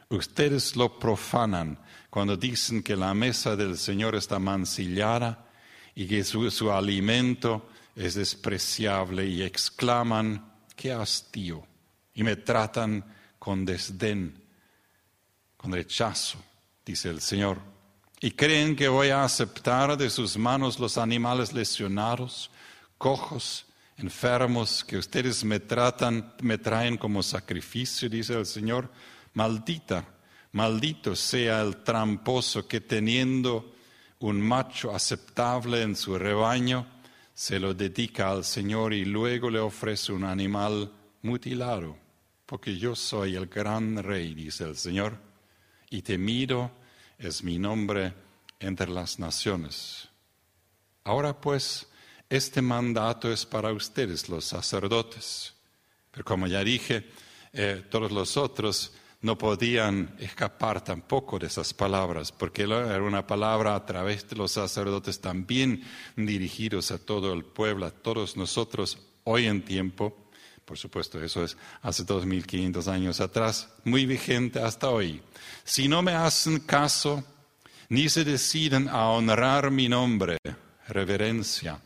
ustedes 0.10 0.76
lo 0.76 1.00
profanan 1.00 1.80
cuando 2.12 2.38
dicen 2.38 2.84
que 2.84 2.96
la 2.96 3.16
mesa 3.16 3.56
del 3.56 3.76
Señor 3.80 4.14
está 4.14 4.38
mancillada 4.38 5.48
y 5.96 6.06
que 6.06 6.24
su, 6.24 6.52
su 6.52 6.72
alimento 6.72 7.70
es 7.96 8.14
despreciable 8.14 9.26
y 9.26 9.42
exclaman, 9.42 10.54
qué 10.76 10.92
hastío, 10.92 11.66
y 12.20 12.24
me 12.24 12.36
tratan 12.36 13.06
con 13.40 13.64
desdén, 13.64 14.44
con 15.56 15.72
rechazo, 15.72 16.38
dice 16.86 17.08
el 17.08 17.22
Señor. 17.22 17.60
Y 18.20 18.32
creen 18.32 18.76
que 18.76 18.90
voy 18.90 19.08
a 19.08 19.24
aceptar 19.24 19.98
de 19.98 20.10
sus 20.10 20.38
manos 20.38 20.80
los 20.80 20.98
animales 20.98 21.54
lesionados, 21.54 22.52
cojos, 22.98 23.66
enfermos, 23.96 24.84
que 24.84 24.98
ustedes 24.98 25.46
me 25.46 25.62
tratan, 25.62 26.34
me 26.42 26.58
traen 26.58 26.98
como 26.98 27.24
sacrificio, 27.24 28.10
dice 28.10 28.34
el 28.34 28.46
Señor. 28.46 28.92
Maldita, 29.36 30.04
maldito 30.52 31.16
sea 31.16 31.62
el 31.62 31.78
tramposo 31.86 32.68
que 32.68 32.82
teniendo 32.82 33.76
un 34.20 34.42
macho 34.42 34.94
aceptable 34.94 35.84
en 35.84 35.96
su 35.96 36.18
rebaño, 36.18 36.86
se 37.34 37.62
lo 37.62 37.74
dedica 37.74 38.30
al 38.30 38.44
Señor 38.44 38.94
y 38.94 39.06
luego 39.06 39.50
le 39.50 39.60
ofrece 39.60 40.12
un 40.12 40.26
animal 40.26 40.92
mutilado, 41.22 42.09
porque 42.50 42.76
yo 42.80 42.96
soy 42.96 43.36
el 43.36 43.46
gran 43.46 44.02
rey, 44.02 44.34
dice 44.34 44.64
el 44.64 44.76
Señor, 44.76 45.16
y 45.92 46.02
temido 46.02 46.72
es 47.20 47.44
mi 47.44 47.60
nombre 47.60 48.12
entre 48.60 48.90
las 48.90 49.20
naciones. 49.20 50.10
Ahora 51.04 51.40
pues, 51.40 51.88
este 52.28 52.64
mandato 52.64 53.32
es 53.32 53.46
para 53.46 53.72
ustedes, 53.72 54.30
los 54.30 54.46
sacerdotes. 54.46 55.54
Pero 56.10 56.26
como 56.26 56.48
ya 56.48 56.64
dije, 56.64 57.08
eh, 57.54 57.86
todos 57.88 58.12
los 58.12 58.36
otros 58.36 58.94
no 59.22 59.38
podían 59.38 60.16
escapar 60.18 60.84
tampoco 60.84 61.38
de 61.38 61.46
esas 61.46 61.72
palabras, 61.76 62.32
porque 62.32 62.64
era 62.64 63.04
una 63.04 63.28
palabra 63.28 63.76
a 63.76 63.86
través 63.86 64.28
de 64.28 64.36
los 64.36 64.54
sacerdotes 64.54 65.22
también 65.22 65.84
dirigidos 66.16 66.90
a 66.90 66.98
todo 66.98 67.32
el 67.32 67.46
pueblo, 67.46 67.86
a 67.86 67.92
todos 67.92 68.36
nosotros 68.38 68.98
hoy 69.26 69.46
en 69.46 69.64
tiempo. 69.64 70.29
Por 70.70 70.78
supuesto, 70.78 71.20
eso 71.24 71.44
es 71.44 71.58
hace 71.82 72.04
2500 72.04 72.88
años 72.88 73.20
atrás, 73.22 73.70
muy 73.86 74.06
vigente 74.06 74.60
hasta 74.60 74.88
hoy. 74.90 75.20
Si 75.64 75.88
no 75.88 76.04
me 76.04 76.12
hacen 76.12 76.60
caso, 76.60 77.24
ni 77.90 78.08
se 78.08 78.24
deciden 78.24 78.88
a 78.88 79.08
honrar 79.08 79.72
mi 79.72 79.90
nombre, 79.90 80.38
reverencia, 80.88 81.80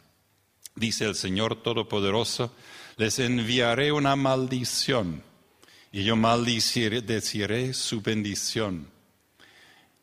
dice 0.76 1.06
el 1.06 1.16
Señor 1.16 1.64
Todopoderoso, 1.64 2.54
les 2.98 3.20
enviaré 3.20 3.94
una 3.94 4.18
maldición 4.18 5.24
y 5.90 6.04
yo 6.04 6.18
maldeciré 6.18 7.74
su 7.74 8.02
bendición. 8.02 8.90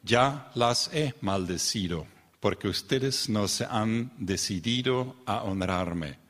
Ya 0.02 0.50
las 0.54 0.88
he 0.94 1.12
maldecido, 1.20 2.06
porque 2.40 2.68
ustedes 2.68 3.28
no 3.28 3.46
se 3.46 3.66
han 3.66 4.10
decidido 4.16 5.16
a 5.26 5.42
honrarme. 5.42 6.29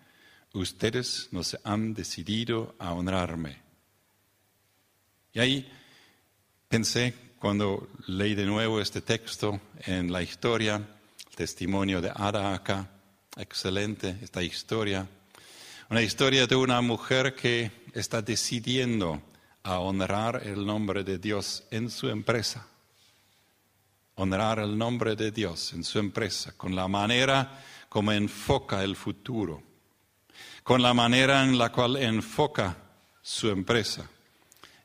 Ustedes 0.52 1.28
no 1.30 1.44
se 1.44 1.58
han 1.62 1.94
decidido 1.94 2.74
a 2.78 2.92
honrarme. 2.92 3.58
Y 5.32 5.38
ahí 5.38 5.72
pensé, 6.68 7.14
cuando 7.38 7.88
leí 8.06 8.34
de 8.34 8.46
nuevo 8.46 8.80
este 8.80 9.00
texto 9.00 9.60
en 9.86 10.12
la 10.12 10.22
historia, 10.22 10.76
el 10.76 11.36
testimonio 11.36 12.00
de 12.00 12.10
Ada 12.14 12.52
acá, 12.52 12.90
excelente 13.36 14.18
esta 14.22 14.42
historia, 14.42 15.08
una 15.88 16.02
historia 16.02 16.46
de 16.46 16.56
una 16.56 16.80
mujer 16.80 17.34
que 17.34 17.70
está 17.94 18.20
decidiendo 18.20 19.22
a 19.62 19.78
honrar 19.78 20.42
el 20.44 20.66
nombre 20.66 21.04
de 21.04 21.18
Dios 21.18 21.64
en 21.70 21.90
su 21.90 22.08
empresa. 22.08 22.66
honrar 24.16 24.58
el 24.58 24.76
nombre 24.76 25.16
de 25.16 25.30
Dios 25.30 25.72
en 25.72 25.82
su 25.82 25.98
empresa, 25.98 26.52
con 26.56 26.76
la 26.76 26.86
manera 26.88 27.64
como 27.88 28.12
enfoca 28.12 28.84
el 28.84 28.94
futuro, 28.94 29.62
con 30.62 30.82
la 30.82 30.94
manera 30.94 31.42
en 31.42 31.58
la 31.58 31.70
cual 31.70 31.96
enfoca 31.96 32.76
su 33.22 33.48
empresa, 33.48 34.08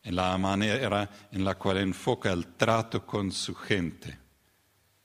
en 0.03 0.15
la 0.15 0.37
manera 0.37 1.09
en 1.31 1.43
la 1.43 1.55
cual 1.55 1.77
enfoca 1.77 2.31
el 2.31 2.55
trato 2.55 3.05
con 3.05 3.31
su 3.31 3.53
gente. 3.55 4.17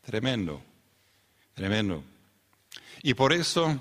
Tremendo, 0.03 0.63
tremendo. 1.55 2.03
Y 3.03 3.15
por 3.15 3.33
eso 3.33 3.81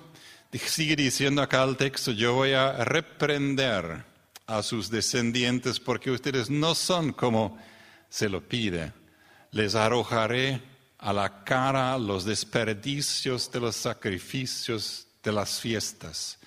sigue 0.53 0.95
diciendo 0.95 1.41
acá 1.41 1.63
el 1.63 1.77
texto, 1.77 2.11
yo 2.11 2.33
voy 2.33 2.53
a 2.53 2.83
reprender 2.83 4.05
a 4.47 4.63
sus 4.63 4.89
descendientes 4.89 5.79
porque 5.79 6.11
ustedes 6.11 6.49
no 6.49 6.73
son 6.73 7.13
como 7.13 7.57
se 8.09 8.29
lo 8.29 8.41
pide. 8.41 8.93
Les 9.51 9.75
arrojaré 9.75 10.61
a 10.97 11.13
la 11.13 11.43
cara 11.43 11.97
los 11.97 12.25
desperdicios 12.25 13.51
de 13.51 13.59
los 13.59 13.75
sacrificios 13.75 15.07
de 15.23 15.31
las 15.31 15.59
fiestas 15.59 16.38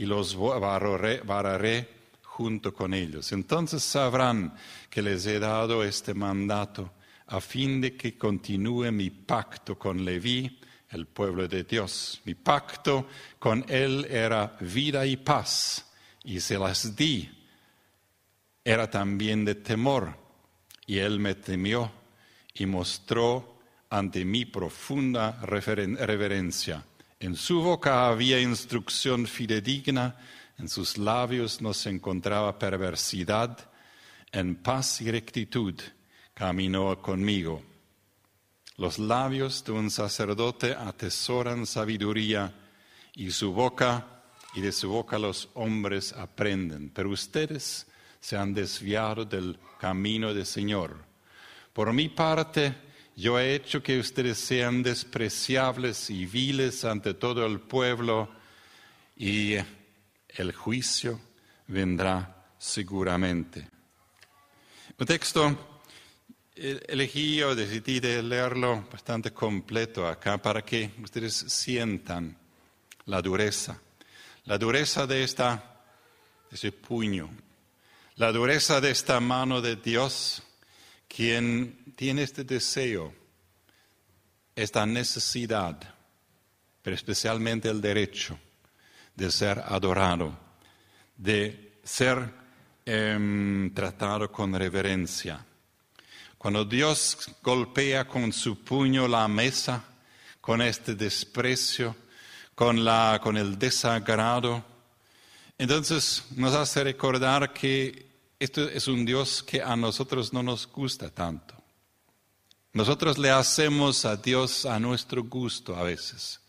y 0.00 0.06
los 0.06 0.34
vararé 0.34 1.88
junto 2.22 2.72
con 2.72 2.94
ellos. 2.94 3.32
Entonces 3.32 3.82
sabrán 3.82 4.54
que 4.88 5.02
les 5.02 5.26
he 5.26 5.38
dado 5.38 5.84
este 5.84 6.14
mandato 6.14 6.94
a 7.26 7.38
fin 7.38 7.82
de 7.82 7.98
que 7.98 8.16
continúe 8.16 8.90
mi 8.92 9.10
pacto 9.10 9.78
con 9.78 10.02
Leví, 10.02 10.58
el 10.88 11.06
pueblo 11.06 11.46
de 11.46 11.64
Dios. 11.64 12.22
Mi 12.24 12.34
pacto 12.34 13.08
con 13.38 13.62
él 13.68 14.06
era 14.08 14.56
vida 14.60 15.04
y 15.04 15.18
paz, 15.18 15.92
y 16.24 16.40
se 16.40 16.58
las 16.58 16.96
di. 16.96 17.30
Era 18.64 18.88
también 18.88 19.44
de 19.44 19.56
temor, 19.56 20.16
y 20.86 20.96
él 20.96 21.20
me 21.20 21.34
temió 21.34 21.92
y 22.54 22.64
mostró 22.64 23.58
ante 23.90 24.24
mí 24.24 24.46
profunda 24.46 25.38
reverencia. 25.42 26.86
En 27.20 27.36
su 27.36 27.60
boca 27.60 28.08
había 28.08 28.40
instrucción 28.40 29.26
fidedigna, 29.26 30.16
en 30.56 30.70
sus 30.70 30.96
labios 30.96 31.60
no 31.60 31.74
se 31.74 31.90
encontraba 31.90 32.58
perversidad, 32.58 33.70
en 34.32 34.56
paz 34.56 35.02
y 35.02 35.10
rectitud 35.10 35.78
caminó 36.32 37.02
conmigo. 37.02 37.62
Los 38.78 38.98
labios 38.98 39.62
de 39.64 39.72
un 39.72 39.90
sacerdote 39.90 40.72
atesoran 40.72 41.66
sabiduría 41.66 42.54
y 43.14 43.30
su 43.32 43.52
boca 43.52 44.22
y 44.54 44.62
de 44.62 44.72
su 44.72 44.88
boca 44.88 45.18
los 45.18 45.50
hombres 45.52 46.14
aprenden. 46.14 46.88
Pero 46.88 47.10
ustedes 47.10 47.86
se 48.18 48.38
han 48.38 48.54
desviado 48.54 49.26
del 49.26 49.58
camino 49.78 50.32
del 50.32 50.46
Señor. 50.46 51.04
Por 51.74 51.92
mi 51.92 52.08
parte, 52.08 52.74
yo 53.20 53.38
he 53.38 53.54
hecho 53.54 53.82
que 53.82 53.98
ustedes 53.98 54.38
sean 54.38 54.82
despreciables 54.82 56.08
y 56.08 56.24
viles 56.24 56.86
ante 56.86 57.12
todo 57.12 57.44
el 57.44 57.60
pueblo 57.60 58.30
y 59.14 59.56
el 60.28 60.52
juicio 60.54 61.20
vendrá 61.66 62.46
seguramente. 62.58 63.68
Un 64.98 65.06
texto 65.06 65.82
elegí 66.54 67.42
o 67.42 67.54
decidí 67.54 68.00
de 68.00 68.22
leerlo 68.22 68.88
bastante 68.90 69.32
completo 69.32 70.08
acá 70.08 70.38
para 70.38 70.62
que 70.62 70.90
ustedes 71.02 71.34
sientan 71.34 72.38
la 73.04 73.20
dureza, 73.20 73.78
la 74.44 74.56
dureza 74.56 75.06
de 75.06 75.24
esta, 75.24 75.82
ese 76.50 76.72
puño, 76.72 77.28
la 78.16 78.32
dureza 78.32 78.80
de 78.80 78.90
esta 78.90 79.20
mano 79.20 79.60
de 79.60 79.76
Dios, 79.76 80.42
quien 81.14 81.92
tiene 81.96 82.22
este 82.22 82.44
deseo, 82.44 83.12
esta 84.54 84.86
necesidad, 84.86 85.76
pero 86.82 86.94
especialmente 86.94 87.68
el 87.68 87.80
derecho 87.80 88.38
de 89.16 89.30
ser 89.30 89.58
adorado, 89.58 90.38
de 91.16 91.80
ser 91.82 92.30
em, 92.86 93.74
tratado 93.74 94.30
con 94.30 94.54
reverencia. 94.54 95.44
Cuando 96.38 96.64
Dios 96.64 97.28
golpea 97.42 98.06
con 98.06 98.32
su 98.32 98.62
puño 98.62 99.08
la 99.08 99.26
mesa, 99.26 99.84
con 100.40 100.62
este 100.62 100.94
desprecio, 100.94 101.94
con, 102.54 102.84
la, 102.84 103.20
con 103.22 103.36
el 103.36 103.58
desagrado, 103.58 104.64
entonces 105.58 106.24
nos 106.36 106.54
hace 106.54 106.84
recordar 106.84 107.52
que 107.52 108.09
esto 108.40 108.68
es 108.68 108.88
un 108.88 109.04
Dios 109.04 109.42
que 109.42 109.62
a 109.62 109.76
nosotros 109.76 110.32
no 110.32 110.42
nos 110.42 110.66
gusta 110.66 111.10
tanto. 111.10 111.54
Nosotros 112.72 113.18
le 113.18 113.30
hacemos 113.30 114.06
a 114.06 114.16
Dios 114.16 114.64
a 114.64 114.80
nuestro 114.80 115.22
gusto 115.24 115.76
a 115.76 115.82
veces, 115.82 116.40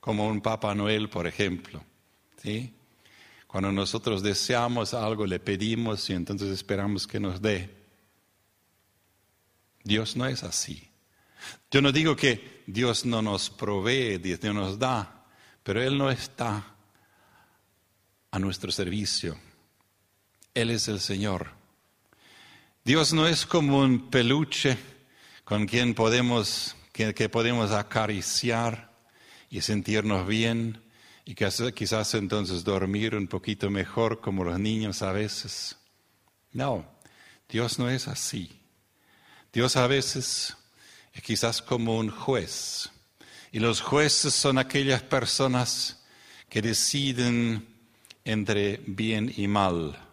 como 0.00 0.28
un 0.28 0.42
Papa 0.42 0.74
Noel, 0.74 1.08
por 1.08 1.26
ejemplo. 1.26 1.82
¿sí? 2.42 2.74
Cuando 3.46 3.72
nosotros 3.72 4.22
deseamos 4.22 4.92
algo, 4.92 5.26
le 5.26 5.40
pedimos 5.40 6.10
y 6.10 6.12
entonces 6.12 6.50
esperamos 6.50 7.06
que 7.06 7.18
nos 7.18 7.40
dé. 7.40 7.74
Dios 9.82 10.16
no 10.16 10.26
es 10.26 10.42
así. 10.42 10.90
Yo 11.70 11.80
no 11.80 11.90
digo 11.90 12.16
que 12.16 12.62
Dios 12.66 13.06
no 13.06 13.22
nos 13.22 13.48
provee, 13.48 14.18
Dios 14.18 14.42
no 14.42 14.52
nos 14.52 14.78
da, 14.78 15.24
pero 15.62 15.82
Él 15.82 15.96
no 15.96 16.10
está 16.10 16.74
a 18.30 18.38
nuestro 18.38 18.70
servicio. 18.70 19.38
Él 20.54 20.70
es 20.70 20.86
el 20.86 21.00
Señor. 21.00 21.50
Dios 22.84 23.12
no 23.12 23.26
es 23.26 23.44
como 23.44 23.80
un 23.80 24.08
peluche 24.08 24.78
con 25.42 25.66
quien 25.66 25.94
podemos, 25.94 26.76
que, 26.92 27.28
podemos 27.28 27.72
acariciar 27.72 28.92
y 29.50 29.62
sentirnos 29.62 30.28
bien 30.28 30.80
y 31.24 31.34
quizás 31.34 32.14
entonces 32.14 32.62
dormir 32.62 33.16
un 33.16 33.26
poquito 33.26 33.68
mejor 33.68 34.20
como 34.20 34.44
los 34.44 34.60
niños 34.60 35.02
a 35.02 35.10
veces. 35.10 35.76
No, 36.52 36.86
Dios 37.48 37.80
no 37.80 37.90
es 37.90 38.06
así. 38.06 38.60
Dios 39.52 39.74
a 39.76 39.88
veces 39.88 40.56
es 41.12 41.22
quizás 41.22 41.62
como 41.62 41.98
un 41.98 42.10
juez. 42.10 42.90
Y 43.50 43.58
los 43.58 43.80
jueces 43.80 44.34
son 44.34 44.58
aquellas 44.58 45.02
personas 45.02 46.04
que 46.48 46.62
deciden 46.62 47.66
entre 48.24 48.80
bien 48.86 49.32
y 49.36 49.48
mal. 49.48 50.03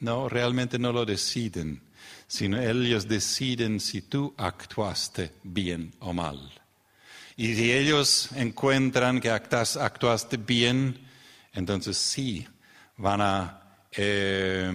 No, 0.00 0.28
realmente 0.28 0.78
no 0.78 0.92
lo 0.92 1.04
deciden, 1.04 1.82
sino 2.26 2.60
ellos 2.60 3.08
deciden 3.08 3.80
si 3.80 4.02
tú 4.02 4.34
actuaste 4.36 5.32
bien 5.42 5.94
o 6.00 6.12
mal. 6.12 6.52
Y 7.36 7.54
si 7.54 7.72
ellos 7.72 8.30
encuentran 8.36 9.20
que 9.20 9.30
actuaste 9.30 10.36
bien, 10.36 11.06
entonces 11.52 11.96
sí, 11.96 12.46
van 12.96 13.20
a 13.20 13.60
eh, 13.92 14.70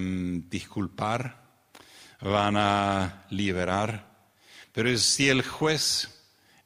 disculpar 0.49 1.39
van 2.21 2.57
a 2.57 3.25
liberar. 3.29 4.05
Pero 4.71 4.95
si 4.97 5.29
el 5.29 5.41
juez 5.43 6.09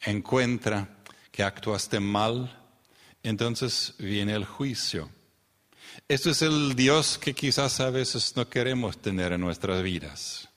encuentra 0.02 0.98
que 1.32 1.44
actuaste 1.44 2.00
mal, 2.00 2.60
entonces 3.22 3.96
viene 3.98 4.34
el 4.34 4.46
juicio. 4.46 5.10
Esto 6.08 6.32
es 6.32 6.42
el 6.42 6.76
Dios 6.76 7.18
que 7.18 7.34
quizás 7.34 7.80
a 7.80 7.90
veces 7.90 8.36
no 8.36 8.50
queremos 8.50 8.98
tener 8.98 9.34
en 9.34 9.42
nuestras 9.42 9.82
vidas. 9.84 10.50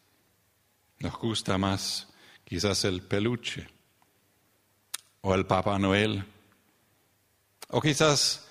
Nos 0.99 1.17
gusta 1.19 1.59
más 1.59 2.09
quizás 2.45 2.85
el 2.85 3.03
peluche 3.03 3.69
o 5.21 5.35
el 5.35 5.47
Papá 5.47 5.79
Noel 5.79 6.25
o 7.69 7.81
quizás 7.81 8.47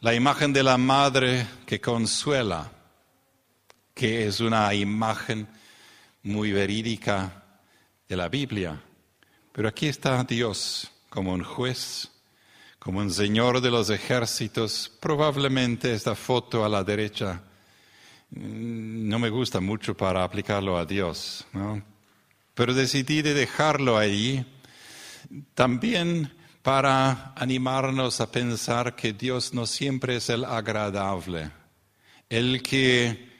la 0.00 0.14
imagen 0.14 0.52
de 0.52 0.62
la 0.62 0.78
madre 0.78 1.46
que 1.66 1.80
consuela 1.80 2.70
que 3.94 4.26
es 4.26 4.40
una 4.40 4.74
imagen 4.74 5.46
muy 6.24 6.52
verídica 6.52 7.44
de 8.08 8.16
la 8.16 8.28
Biblia. 8.28 8.80
Pero 9.52 9.68
aquí 9.68 9.86
está 9.86 10.24
Dios 10.24 10.90
como 11.08 11.32
un 11.32 11.44
juez, 11.44 12.10
como 12.84 12.98
un 12.98 13.10
señor 13.10 13.62
de 13.62 13.70
los 13.70 13.88
ejércitos. 13.88 14.92
Probablemente 15.00 15.94
esta 15.94 16.14
foto 16.14 16.66
a 16.66 16.68
la 16.68 16.84
derecha 16.84 17.42
mm, 18.30 19.08
no 19.08 19.18
me 19.18 19.30
gusta 19.30 19.58
mucho 19.58 19.96
para 19.96 20.22
aplicarlo 20.22 20.76
a 20.76 20.84
Dios, 20.84 21.46
¿no? 21.54 21.82
pero 22.54 22.74
decidí 22.74 23.22
de 23.22 23.32
dejarlo 23.32 23.96
ahí 23.96 24.44
también 25.54 26.36
para 26.62 27.32
animarnos 27.36 28.20
a 28.20 28.30
pensar 28.30 28.94
que 28.94 29.14
Dios 29.14 29.54
no 29.54 29.66
siempre 29.66 30.16
es 30.16 30.28
el 30.28 30.44
agradable, 30.44 31.50
el 32.28 32.62
que 32.62 33.32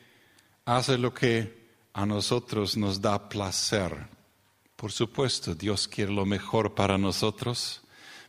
hace 0.64 0.96
lo 0.96 1.12
que 1.12 1.68
a 1.92 2.06
nosotros 2.06 2.78
nos 2.78 3.00
da 3.00 3.28
placer. 3.28 4.08
Por 4.74 4.90
supuesto, 4.90 5.54
Dios 5.54 5.86
quiere 5.86 6.12
lo 6.12 6.24
mejor 6.24 6.74
para 6.74 6.96
nosotros, 6.98 7.83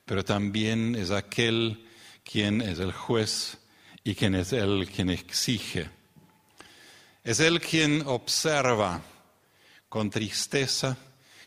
pero 0.05 0.23
también 0.23 0.95
es 0.95 1.11
aquel 1.11 1.85
quien 2.23 2.61
es 2.61 2.79
el 2.79 2.91
juez 2.93 3.57
y 4.03 4.15
quien 4.15 4.35
es 4.35 4.53
el 4.53 4.87
quien 4.87 5.09
exige. 5.09 5.89
Es 7.23 7.39
él 7.39 7.59
quien 7.59 8.03
observa 8.05 9.01
con 9.89 10.09
tristeza 10.09 10.97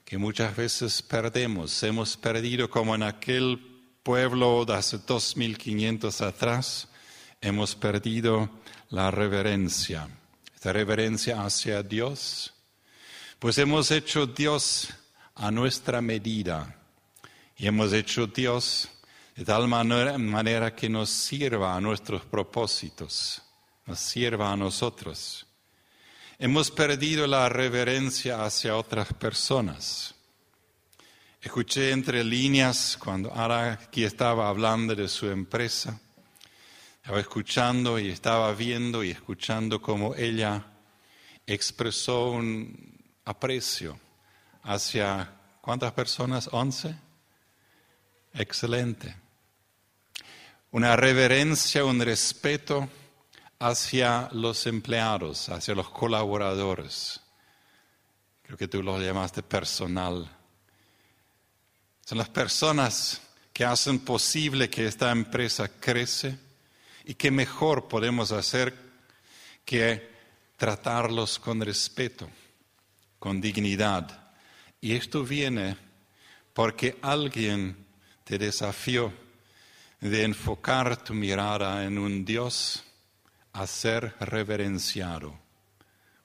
que 0.04 0.18
muchas 0.18 0.56
veces 0.56 1.02
perdemos. 1.02 1.82
Hemos 1.82 2.16
perdido 2.16 2.68
como 2.68 2.94
en 2.94 3.04
aquel 3.04 3.60
pueblo 4.02 4.64
de 4.64 4.74
hace 4.74 4.98
2500 4.98 6.20
atrás, 6.22 6.88
hemos 7.40 7.76
perdido 7.76 8.50
la 8.90 9.10
reverencia, 9.10 10.08
esta 10.54 10.72
reverencia 10.72 11.44
hacia 11.44 11.82
Dios, 11.82 12.54
pues 13.38 13.58
hemos 13.58 13.90
hecho 13.90 14.26
Dios 14.26 14.88
a 15.34 15.50
nuestra 15.50 16.00
medida 16.00 16.77
y 17.58 17.66
hemos 17.66 17.92
hecho 17.92 18.28
Dios 18.28 18.88
de 19.38 19.44
tal 19.44 19.68
manera, 19.68 20.74
que 20.74 20.88
nos 20.88 21.10
sirva 21.10 21.76
a 21.76 21.80
nuestros 21.80 22.24
propósitos, 22.24 23.40
nos 23.86 24.00
sirva 24.00 24.52
a 24.52 24.56
nosotros. 24.56 25.46
Hemos 26.40 26.72
perdido 26.72 27.24
la 27.28 27.48
reverencia 27.48 28.44
hacia 28.44 28.76
otras 28.76 29.12
personas. 29.12 30.12
Escuché 31.40 31.92
entre 31.92 32.24
líneas 32.24 32.98
cuando 32.98 33.32
Ara 33.32 33.74
aquí 33.74 34.02
estaba 34.02 34.48
hablando 34.48 34.96
de 34.96 35.06
su 35.06 35.30
empresa. 35.30 36.00
Estaba 36.96 37.20
escuchando 37.20 37.96
y 38.00 38.08
estaba 38.08 38.52
viendo 38.54 39.04
y 39.04 39.10
escuchando 39.10 39.80
cómo 39.80 40.16
ella 40.16 40.66
expresó 41.46 42.30
un 42.30 42.98
aprecio 43.24 44.00
hacia 44.64 45.32
¿cuántas 45.60 45.92
personas? 45.92 46.48
¿Once? 46.50 47.07
Excelente. 48.38 49.16
Una 50.70 50.94
reverencia, 50.94 51.84
un 51.84 52.00
respeto 52.00 52.88
hacia 53.58 54.28
los 54.30 54.64
empleados, 54.68 55.48
hacia 55.48 55.74
los 55.74 55.90
colaboradores. 55.90 57.20
Creo 58.44 58.56
que 58.56 58.68
tú 58.68 58.80
lo 58.80 59.00
llamaste 59.00 59.42
personal. 59.42 60.30
Son 62.06 62.16
las 62.16 62.28
personas 62.28 63.20
que 63.52 63.64
hacen 63.64 63.98
posible 63.98 64.70
que 64.70 64.86
esta 64.86 65.10
empresa 65.10 65.68
crece 65.68 66.38
y 67.06 67.14
que 67.14 67.32
mejor 67.32 67.88
podemos 67.88 68.30
hacer 68.30 68.72
que 69.64 70.12
tratarlos 70.56 71.40
con 71.40 71.60
respeto, 71.60 72.30
con 73.18 73.40
dignidad. 73.40 74.30
Y 74.80 74.94
esto 74.94 75.24
viene 75.24 75.76
porque 76.54 77.00
alguien 77.02 77.87
te 78.28 78.36
desafió 78.36 79.10
de 80.02 80.22
enfocar 80.22 81.02
tu 81.02 81.14
mirada 81.14 81.86
en 81.86 81.96
un 81.98 82.26
Dios 82.26 82.84
a 83.54 83.66
ser 83.66 84.14
reverenciado, 84.20 85.34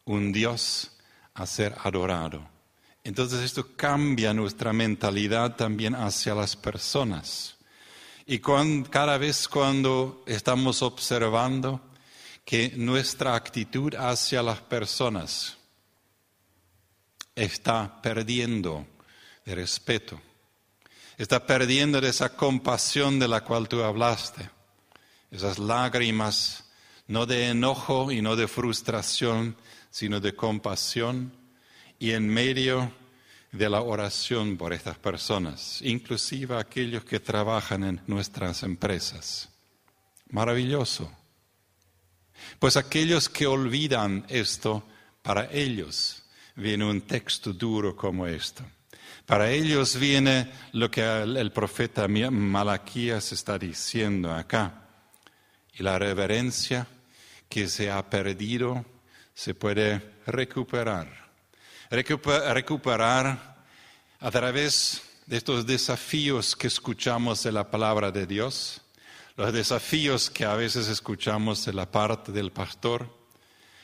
un 0.03 0.33
Dios 0.33 0.97
a 1.33 1.45
ser 1.45 1.73
adorado. 1.81 2.45
Entonces 3.05 3.39
esto 3.39 3.73
cambia 3.77 4.33
nuestra 4.33 4.73
mentalidad 4.73 5.55
también 5.55 5.95
hacia 5.95 6.35
las 6.35 6.57
personas. 6.57 7.55
Y 8.25 8.39
cada 8.39 9.17
vez 9.17 9.47
cuando 9.47 10.25
estamos 10.27 10.81
observando 10.81 11.79
que 12.43 12.73
nuestra 12.75 13.33
actitud 13.33 13.95
hacia 13.95 14.43
las 14.43 14.59
personas 14.59 15.57
está 17.33 18.01
perdiendo 18.01 18.85
de 19.45 19.55
respeto, 19.55 20.19
está 21.17 21.45
perdiendo 21.45 21.99
esa 21.99 22.35
compasión 22.35 23.19
de 23.19 23.27
la 23.27 23.41
cual 23.41 23.67
tú 23.67 23.83
hablaste, 23.83 24.49
esas 25.31 25.59
lágrimas 25.59 26.65
no 27.07 27.25
de 27.25 27.49
enojo 27.49 28.11
y 28.11 28.21
no 28.21 28.35
de 28.35 28.47
frustración, 28.47 29.55
sino 29.89 30.19
de 30.19 30.35
compasión 30.35 31.33
y 31.99 32.11
en 32.11 32.27
medio 32.27 32.91
de 33.51 33.69
la 33.69 33.81
oración 33.81 34.57
por 34.57 34.73
estas 34.73 34.97
personas, 34.97 35.79
inclusive 35.83 36.57
aquellos 36.57 37.03
que 37.05 37.19
trabajan 37.19 37.83
en 37.83 38.01
nuestras 38.07 38.63
empresas. 38.63 39.49
Maravilloso. 40.29 41.11
Pues 42.57 42.75
aquellos 42.77 43.29
que 43.29 43.45
olvidan 43.45 44.25
esto, 44.27 44.83
para 45.21 45.51
ellos 45.51 46.23
viene 46.55 46.85
un 46.85 47.01
texto 47.01 47.53
duro 47.53 47.95
como 47.95 48.25
esto. 48.25 48.65
Para 49.25 49.49
ellos 49.49 49.97
viene 49.97 50.51
lo 50.73 50.91
que 50.91 51.01
el 51.01 51.51
profeta 51.51 52.07
Malaquías 52.07 53.31
está 53.31 53.57
diciendo 53.57 54.31
acá. 54.31 54.81
Y 55.73 55.83
la 55.83 55.97
reverencia 55.97 56.87
que 57.47 57.67
se 57.67 57.89
ha 57.89 58.09
perdido 58.09 58.85
se 59.33 59.53
puede 59.53 60.01
recuperar. 60.27 61.31
Recuperar 61.89 63.63
a 64.19 64.31
través 64.31 65.01
de 65.25 65.37
estos 65.37 65.65
desafíos 65.65 66.55
que 66.55 66.67
escuchamos 66.67 67.43
de 67.43 67.51
la 67.51 67.69
palabra 67.69 68.11
de 68.11 68.25
Dios, 68.25 68.81
los 69.35 69.53
desafíos 69.53 70.29
que 70.29 70.45
a 70.45 70.55
veces 70.55 70.87
escuchamos 70.87 71.65
de 71.65 71.73
la 71.73 71.89
parte 71.89 72.31
del 72.31 72.51
pastor 72.51 73.09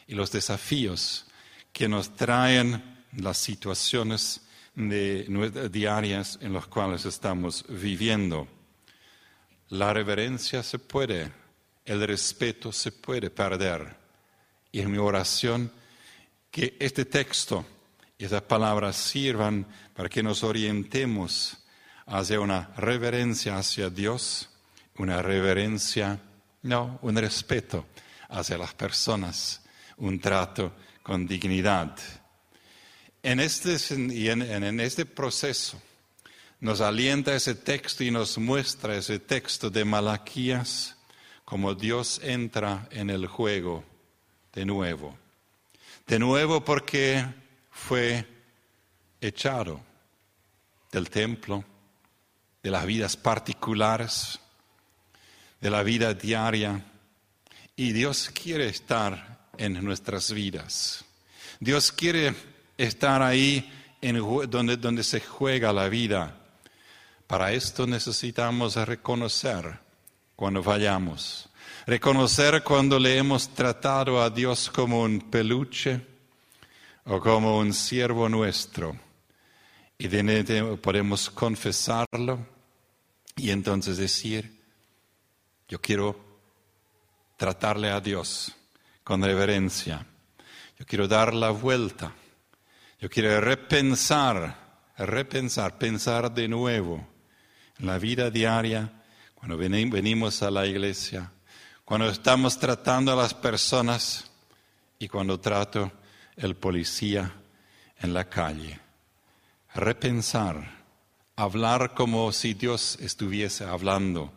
y 0.07 0.15
los 0.15 0.31
desafíos 0.31 1.25
que 1.71 1.87
nos 1.87 2.15
traen 2.15 3.05
las 3.13 3.37
situaciones 3.37 4.41
diarias 4.75 6.39
en 6.41 6.53
las 6.53 6.67
cuales 6.67 7.05
estamos 7.05 7.65
viviendo. 7.67 8.47
La 9.69 9.93
reverencia 9.93 10.63
se 10.63 10.79
puede 10.79 11.31
el 11.89 12.05
respeto 12.05 12.71
se 12.71 12.91
puede 12.91 13.31
perder. 13.31 13.95
Y 14.71 14.79
en 14.79 14.91
mi 14.91 14.99
oración, 14.99 15.71
que 16.51 16.77
este 16.79 17.03
texto 17.05 17.65
y 18.15 18.25
estas 18.25 18.43
palabras 18.43 18.95
sirvan 18.95 19.65
para 19.95 20.07
que 20.07 20.21
nos 20.21 20.43
orientemos 20.43 21.57
hacia 22.05 22.39
una 22.39 22.69
reverencia 22.77 23.57
hacia 23.57 23.89
Dios, 23.89 24.51
una 24.97 25.23
reverencia, 25.23 26.19
no, 26.61 26.99
un 27.01 27.15
respeto 27.15 27.87
hacia 28.29 28.59
las 28.59 28.75
personas, 28.75 29.63
un 29.97 30.19
trato 30.19 30.73
con 31.01 31.25
dignidad. 31.25 31.97
En 33.21 33.39
este, 33.41 33.77
y 33.95 34.29
en, 34.29 34.79
este 34.79 35.05
proceso 35.05 35.81
nos 36.61 36.79
alienta 36.79 37.35
ese 37.35 37.55
texto 37.55 38.03
y 38.03 38.11
nos 38.11 38.37
muestra 38.37 38.95
ese 38.95 39.19
texto 39.19 39.69
de 39.69 39.83
Malaquías 39.83 40.95
como 41.43 41.73
Dios 41.75 42.21
entra 42.23 42.87
en 42.91 43.09
el 43.09 43.27
juego 43.27 43.83
de 44.53 44.65
nuevo. 44.65 45.17
De 46.07 46.17
nuevo 46.17 46.63
porque 46.63 47.25
fue 47.71 48.25
echado 49.19 49.81
del 50.91 51.09
templo, 51.09 51.65
de 52.63 52.71
las 52.71 52.85
vidas 52.85 53.17
particulares, 53.17 54.39
de 55.59 55.69
la 55.69 55.83
vida 55.83 56.13
diaria. 56.13 56.85
Y 57.75 57.91
Dios 57.91 58.29
quiere 58.33 58.67
estar 58.67 59.49
en 59.57 59.83
nuestras 59.83 60.31
vidas. 60.31 61.03
Dios 61.59 61.91
quiere 61.91 62.33
estar 62.79 63.21
ahí 63.21 63.69
en 64.01 64.17
donde, 64.49 64.77
donde 64.77 65.03
se 65.03 65.19
juega 65.19 65.73
la 65.73 65.89
vida. 65.89 66.35
Para 67.27 67.51
esto 67.51 67.85
necesitamos 67.85 68.75
reconocer 68.75 69.79
cuando 70.35 70.63
vayamos. 70.63 71.49
Reconocer 71.85 72.63
cuando 72.63 72.97
le 72.97 73.17
hemos 73.17 73.49
tratado 73.49 74.21
a 74.21 74.29
Dios 74.29 74.69
como 74.69 75.01
un 75.01 75.19
peluche 75.29 75.99
o 77.05 77.19
como 77.19 77.57
un 77.57 77.73
siervo 77.73 78.29
nuestro. 78.29 78.95
Y 79.97 80.07
de 80.07 80.77
podemos 80.81 81.29
confesarlo 81.29 82.47
y 83.35 83.49
entonces 83.51 83.97
decir, 83.97 84.57
yo 85.67 85.81
quiero 85.81 86.17
tratarle 87.35 87.89
a 87.89 87.99
Dios 87.99 88.55
con 89.03 89.21
reverencia. 89.21 90.05
Yo 90.77 90.85
quiero 90.85 91.07
dar 91.09 91.33
la 91.33 91.49
vuelta. 91.49 92.13
Yo 93.01 93.09
quiero 93.09 93.39
repensar, 93.39 94.81
repensar, 94.97 95.77
pensar 95.77 96.33
de 96.33 96.49
nuevo 96.49 97.07
en 97.79 97.85
la 97.85 97.97
vida 97.97 98.29
diaria 98.29 98.91
cuando 99.35 99.55
venimos 99.55 100.43
a 100.43 100.51
la 100.51 100.67
iglesia, 100.67 101.31
cuando 101.85 102.09
estamos 102.09 102.59
tratando 102.59 103.13
a 103.13 103.15
las 103.15 103.33
personas 103.33 104.29
y 104.99 105.07
cuando 105.07 105.39
trato 105.39 105.89
el 106.35 106.57
policía 106.57 107.33
en 108.01 108.13
la 108.13 108.27
calle. 108.27 108.81
Repensar, 109.75 110.83
hablar 111.37 111.93
como 111.93 112.33
si 112.33 112.53
Dios 112.53 112.97
estuviese 112.99 113.63
hablando, 113.63 114.33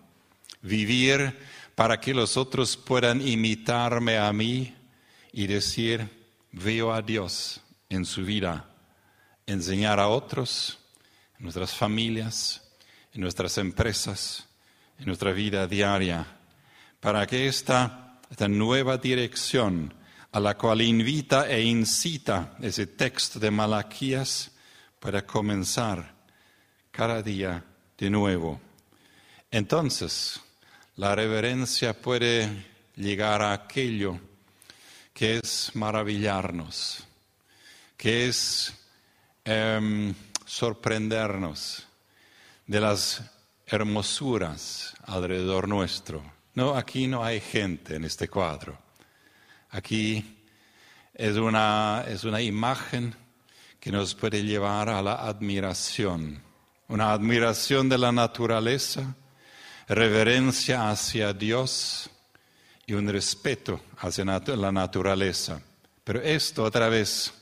vivir 0.61 1.37
para 1.75 1.99
que 1.99 2.15
los 2.15 2.37
otros 2.37 2.77
puedan 2.77 3.27
imitarme 3.27 4.19
a 4.19 4.33
mí 4.33 4.73
y 5.33 5.49
decir, 5.49 6.09
veo 6.53 6.93
a 6.93 7.03
Dios 7.03 7.62
en 7.95 8.05
su 8.05 8.25
vida, 8.25 8.69
enseñar 9.47 10.01
a 10.01 10.09
otros, 10.09 10.79
en 11.39 11.45
nuestras 11.45 11.75
familias, 11.75 12.63
en 13.13 13.21
nuestras 13.21 13.59
empresas, 13.59 14.47
en 14.99 15.07
nuestra 15.07 15.33
vida 15.33 15.67
diaria, 15.67 16.27
para 17.01 17.27
que 17.27 17.49
esta, 17.49 17.99
nueva 18.49 18.97
dirección 18.97 19.93
a 20.33 20.41
la 20.41 20.57
cual 20.57 20.81
invita 20.81 21.51
e 21.51 21.63
incita 21.63 22.57
ese 22.63 22.87
texto 22.87 23.39
de 23.39 23.51
Malaquías 23.51 24.51
para 24.99 25.27
comenzar 25.27 26.15
cada 26.91 27.23
día 27.23 27.63
de 27.99 28.09
nuevo. 28.09 28.59
Entonces, 29.51 30.41
la 30.97 31.15
reverencia 31.15 31.93
puede 31.93 32.67
llegar 32.97 33.43
a 33.43 33.53
aquello 33.53 34.19
que 35.13 35.37
es 35.39 35.73
maravillarnos, 35.75 37.05
que 38.03 38.27
es 38.27 38.75
em, 39.45 40.13
sorprendernos 40.45 41.87
de 42.67 42.81
las 42.81 43.23
hermosuras 43.65 44.93
alrededor 45.05 45.69
nuestro. 45.69 46.21
No, 46.55 46.75
aquí 46.75 47.07
no 47.07 47.23
hay 47.23 47.41
gente 47.41 47.95
en 47.95 48.03
este 48.05 48.27
cuadro. 48.27 48.77
Aquí 49.71 50.37
es 51.15 51.37
una, 51.37 52.05
es 52.09 52.25
una 52.25 52.43
imagen 52.43 53.15
que 53.79 53.93
nos 53.93 54.17
puede 54.17 54.43
llevar 54.43 54.89
a 54.89 55.01
la 55.01 55.15
admiración, 55.25 56.43
una 56.89 57.13
admiración 57.13 57.89
de 57.89 57.99
la 57.99 58.11
naturaleza, 58.11 59.15
reverencia 59.87 60.91
hacia 60.91 61.33
Dios 61.33 62.11
y 62.85 62.95
un 62.95 63.09
respeto 63.09 63.81
hacia 63.99 64.25
la 64.25 64.73
naturaleza. 64.73 65.63
Pero 66.03 66.21
esto 66.21 66.65
otra 66.65 66.89
vez 66.89 67.33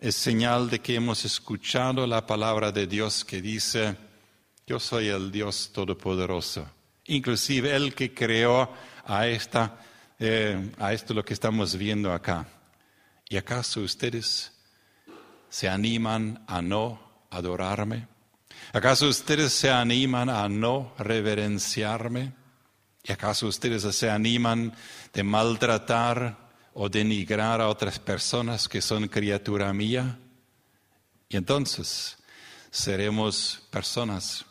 es 0.00 0.14
señal 0.14 0.68
de 0.68 0.80
que 0.80 0.96
hemos 0.96 1.24
escuchado 1.24 2.06
la 2.06 2.26
palabra 2.26 2.72
de 2.72 2.86
Dios 2.86 3.24
que 3.24 3.40
dice, 3.40 3.96
yo 4.66 4.80
soy 4.80 5.08
el 5.08 5.30
Dios 5.30 5.70
Todopoderoso. 5.72 6.66
Inclusive 7.06 7.74
el 7.74 7.94
que 7.94 8.14
creó 8.14 8.72
a, 9.04 9.26
esta, 9.26 9.78
eh, 10.18 10.72
a 10.78 10.92
esto 10.92 11.14
lo 11.14 11.24
que 11.24 11.34
estamos 11.34 11.76
viendo 11.76 12.12
acá. 12.12 12.46
¿Y 13.28 13.36
acaso 13.36 13.80
ustedes 13.80 14.52
se 15.48 15.68
animan 15.68 16.44
a 16.46 16.62
no 16.62 17.26
adorarme? 17.30 18.08
¿Acaso 18.72 19.08
ustedes 19.08 19.52
se 19.52 19.70
animan 19.70 20.28
a 20.28 20.48
no 20.48 20.92
reverenciarme? 20.98 22.32
¿Y 23.02 23.12
acaso 23.12 23.46
ustedes 23.46 23.82
se 23.94 24.10
animan 24.10 24.74
de 25.12 25.22
maltratar 25.22 26.43
o 26.74 26.88
denigrar 26.88 27.60
a 27.60 27.68
otras 27.68 27.98
personas 27.98 28.68
que 28.68 28.82
son 28.82 29.08
criatura 29.08 29.72
mía? 29.72 30.18
Y 31.28 31.36
entonces 31.36 32.18
seremos 32.70 33.62
personas 33.70 34.44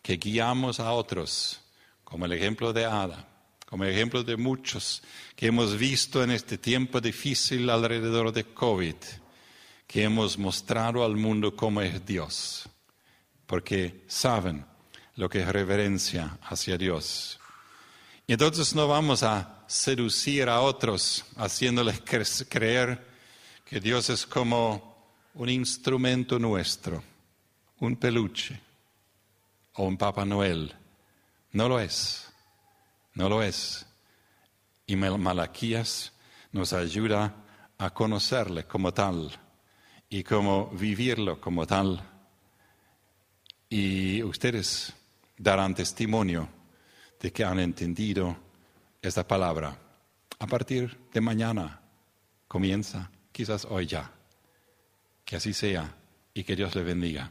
que 0.00 0.16
guiamos 0.16 0.80
a 0.80 0.92
otros, 0.92 1.60
como 2.04 2.26
el 2.26 2.32
ejemplo 2.32 2.72
de 2.72 2.84
Ada, 2.84 3.28
como 3.66 3.84
el 3.84 3.90
ejemplo 3.90 4.22
de 4.22 4.36
muchos 4.36 5.02
que 5.34 5.46
hemos 5.46 5.76
visto 5.76 6.22
en 6.22 6.30
este 6.30 6.58
tiempo 6.58 7.00
difícil 7.00 7.68
alrededor 7.70 8.32
de 8.32 8.44
COVID, 8.44 8.96
que 9.86 10.04
hemos 10.04 10.38
mostrado 10.38 11.04
al 11.04 11.16
mundo 11.16 11.56
cómo 11.56 11.82
es 11.82 12.04
Dios, 12.06 12.68
porque 13.46 14.04
saben 14.06 14.64
lo 15.16 15.28
que 15.28 15.40
es 15.40 15.48
reverencia 15.48 16.38
hacia 16.42 16.78
Dios. 16.78 17.38
Y 18.26 18.34
entonces 18.34 18.74
no 18.74 18.86
vamos 18.86 19.22
a 19.22 19.64
seducir 19.66 20.48
a 20.48 20.60
otros 20.60 21.24
haciéndoles 21.36 22.00
creer 22.48 23.04
que 23.64 23.80
Dios 23.80 24.10
es 24.10 24.26
como 24.26 25.10
un 25.34 25.48
instrumento 25.48 26.38
nuestro, 26.38 27.02
un 27.80 27.96
peluche 27.96 28.60
o 29.74 29.84
un 29.84 29.96
Papá 29.96 30.24
Noel. 30.24 30.72
No 31.52 31.68
lo 31.68 31.80
es, 31.80 32.32
no 33.14 33.28
lo 33.28 33.42
es. 33.42 33.86
Y 34.86 34.94
Malaquías 34.96 36.12
nos 36.52 36.72
ayuda 36.72 37.34
a 37.78 37.90
conocerle 37.90 38.64
como 38.64 38.92
tal 38.92 39.30
y 40.08 40.22
como 40.22 40.68
vivirlo 40.68 41.40
como 41.40 41.66
tal. 41.66 42.00
Y 43.68 44.22
ustedes 44.22 44.92
darán 45.36 45.74
testimonio 45.74 46.61
de 47.22 47.32
que 47.32 47.44
han 47.44 47.60
entendido 47.60 48.36
esta 49.00 49.26
palabra. 49.26 49.78
A 50.40 50.46
partir 50.46 50.98
de 51.14 51.20
mañana 51.20 51.80
comienza, 52.48 53.10
quizás 53.30 53.64
hoy 53.64 53.86
ya. 53.86 54.10
Que 55.24 55.36
así 55.36 55.54
sea 55.54 55.94
y 56.34 56.42
que 56.42 56.56
Dios 56.56 56.74
le 56.74 56.82
bendiga. 56.82 57.30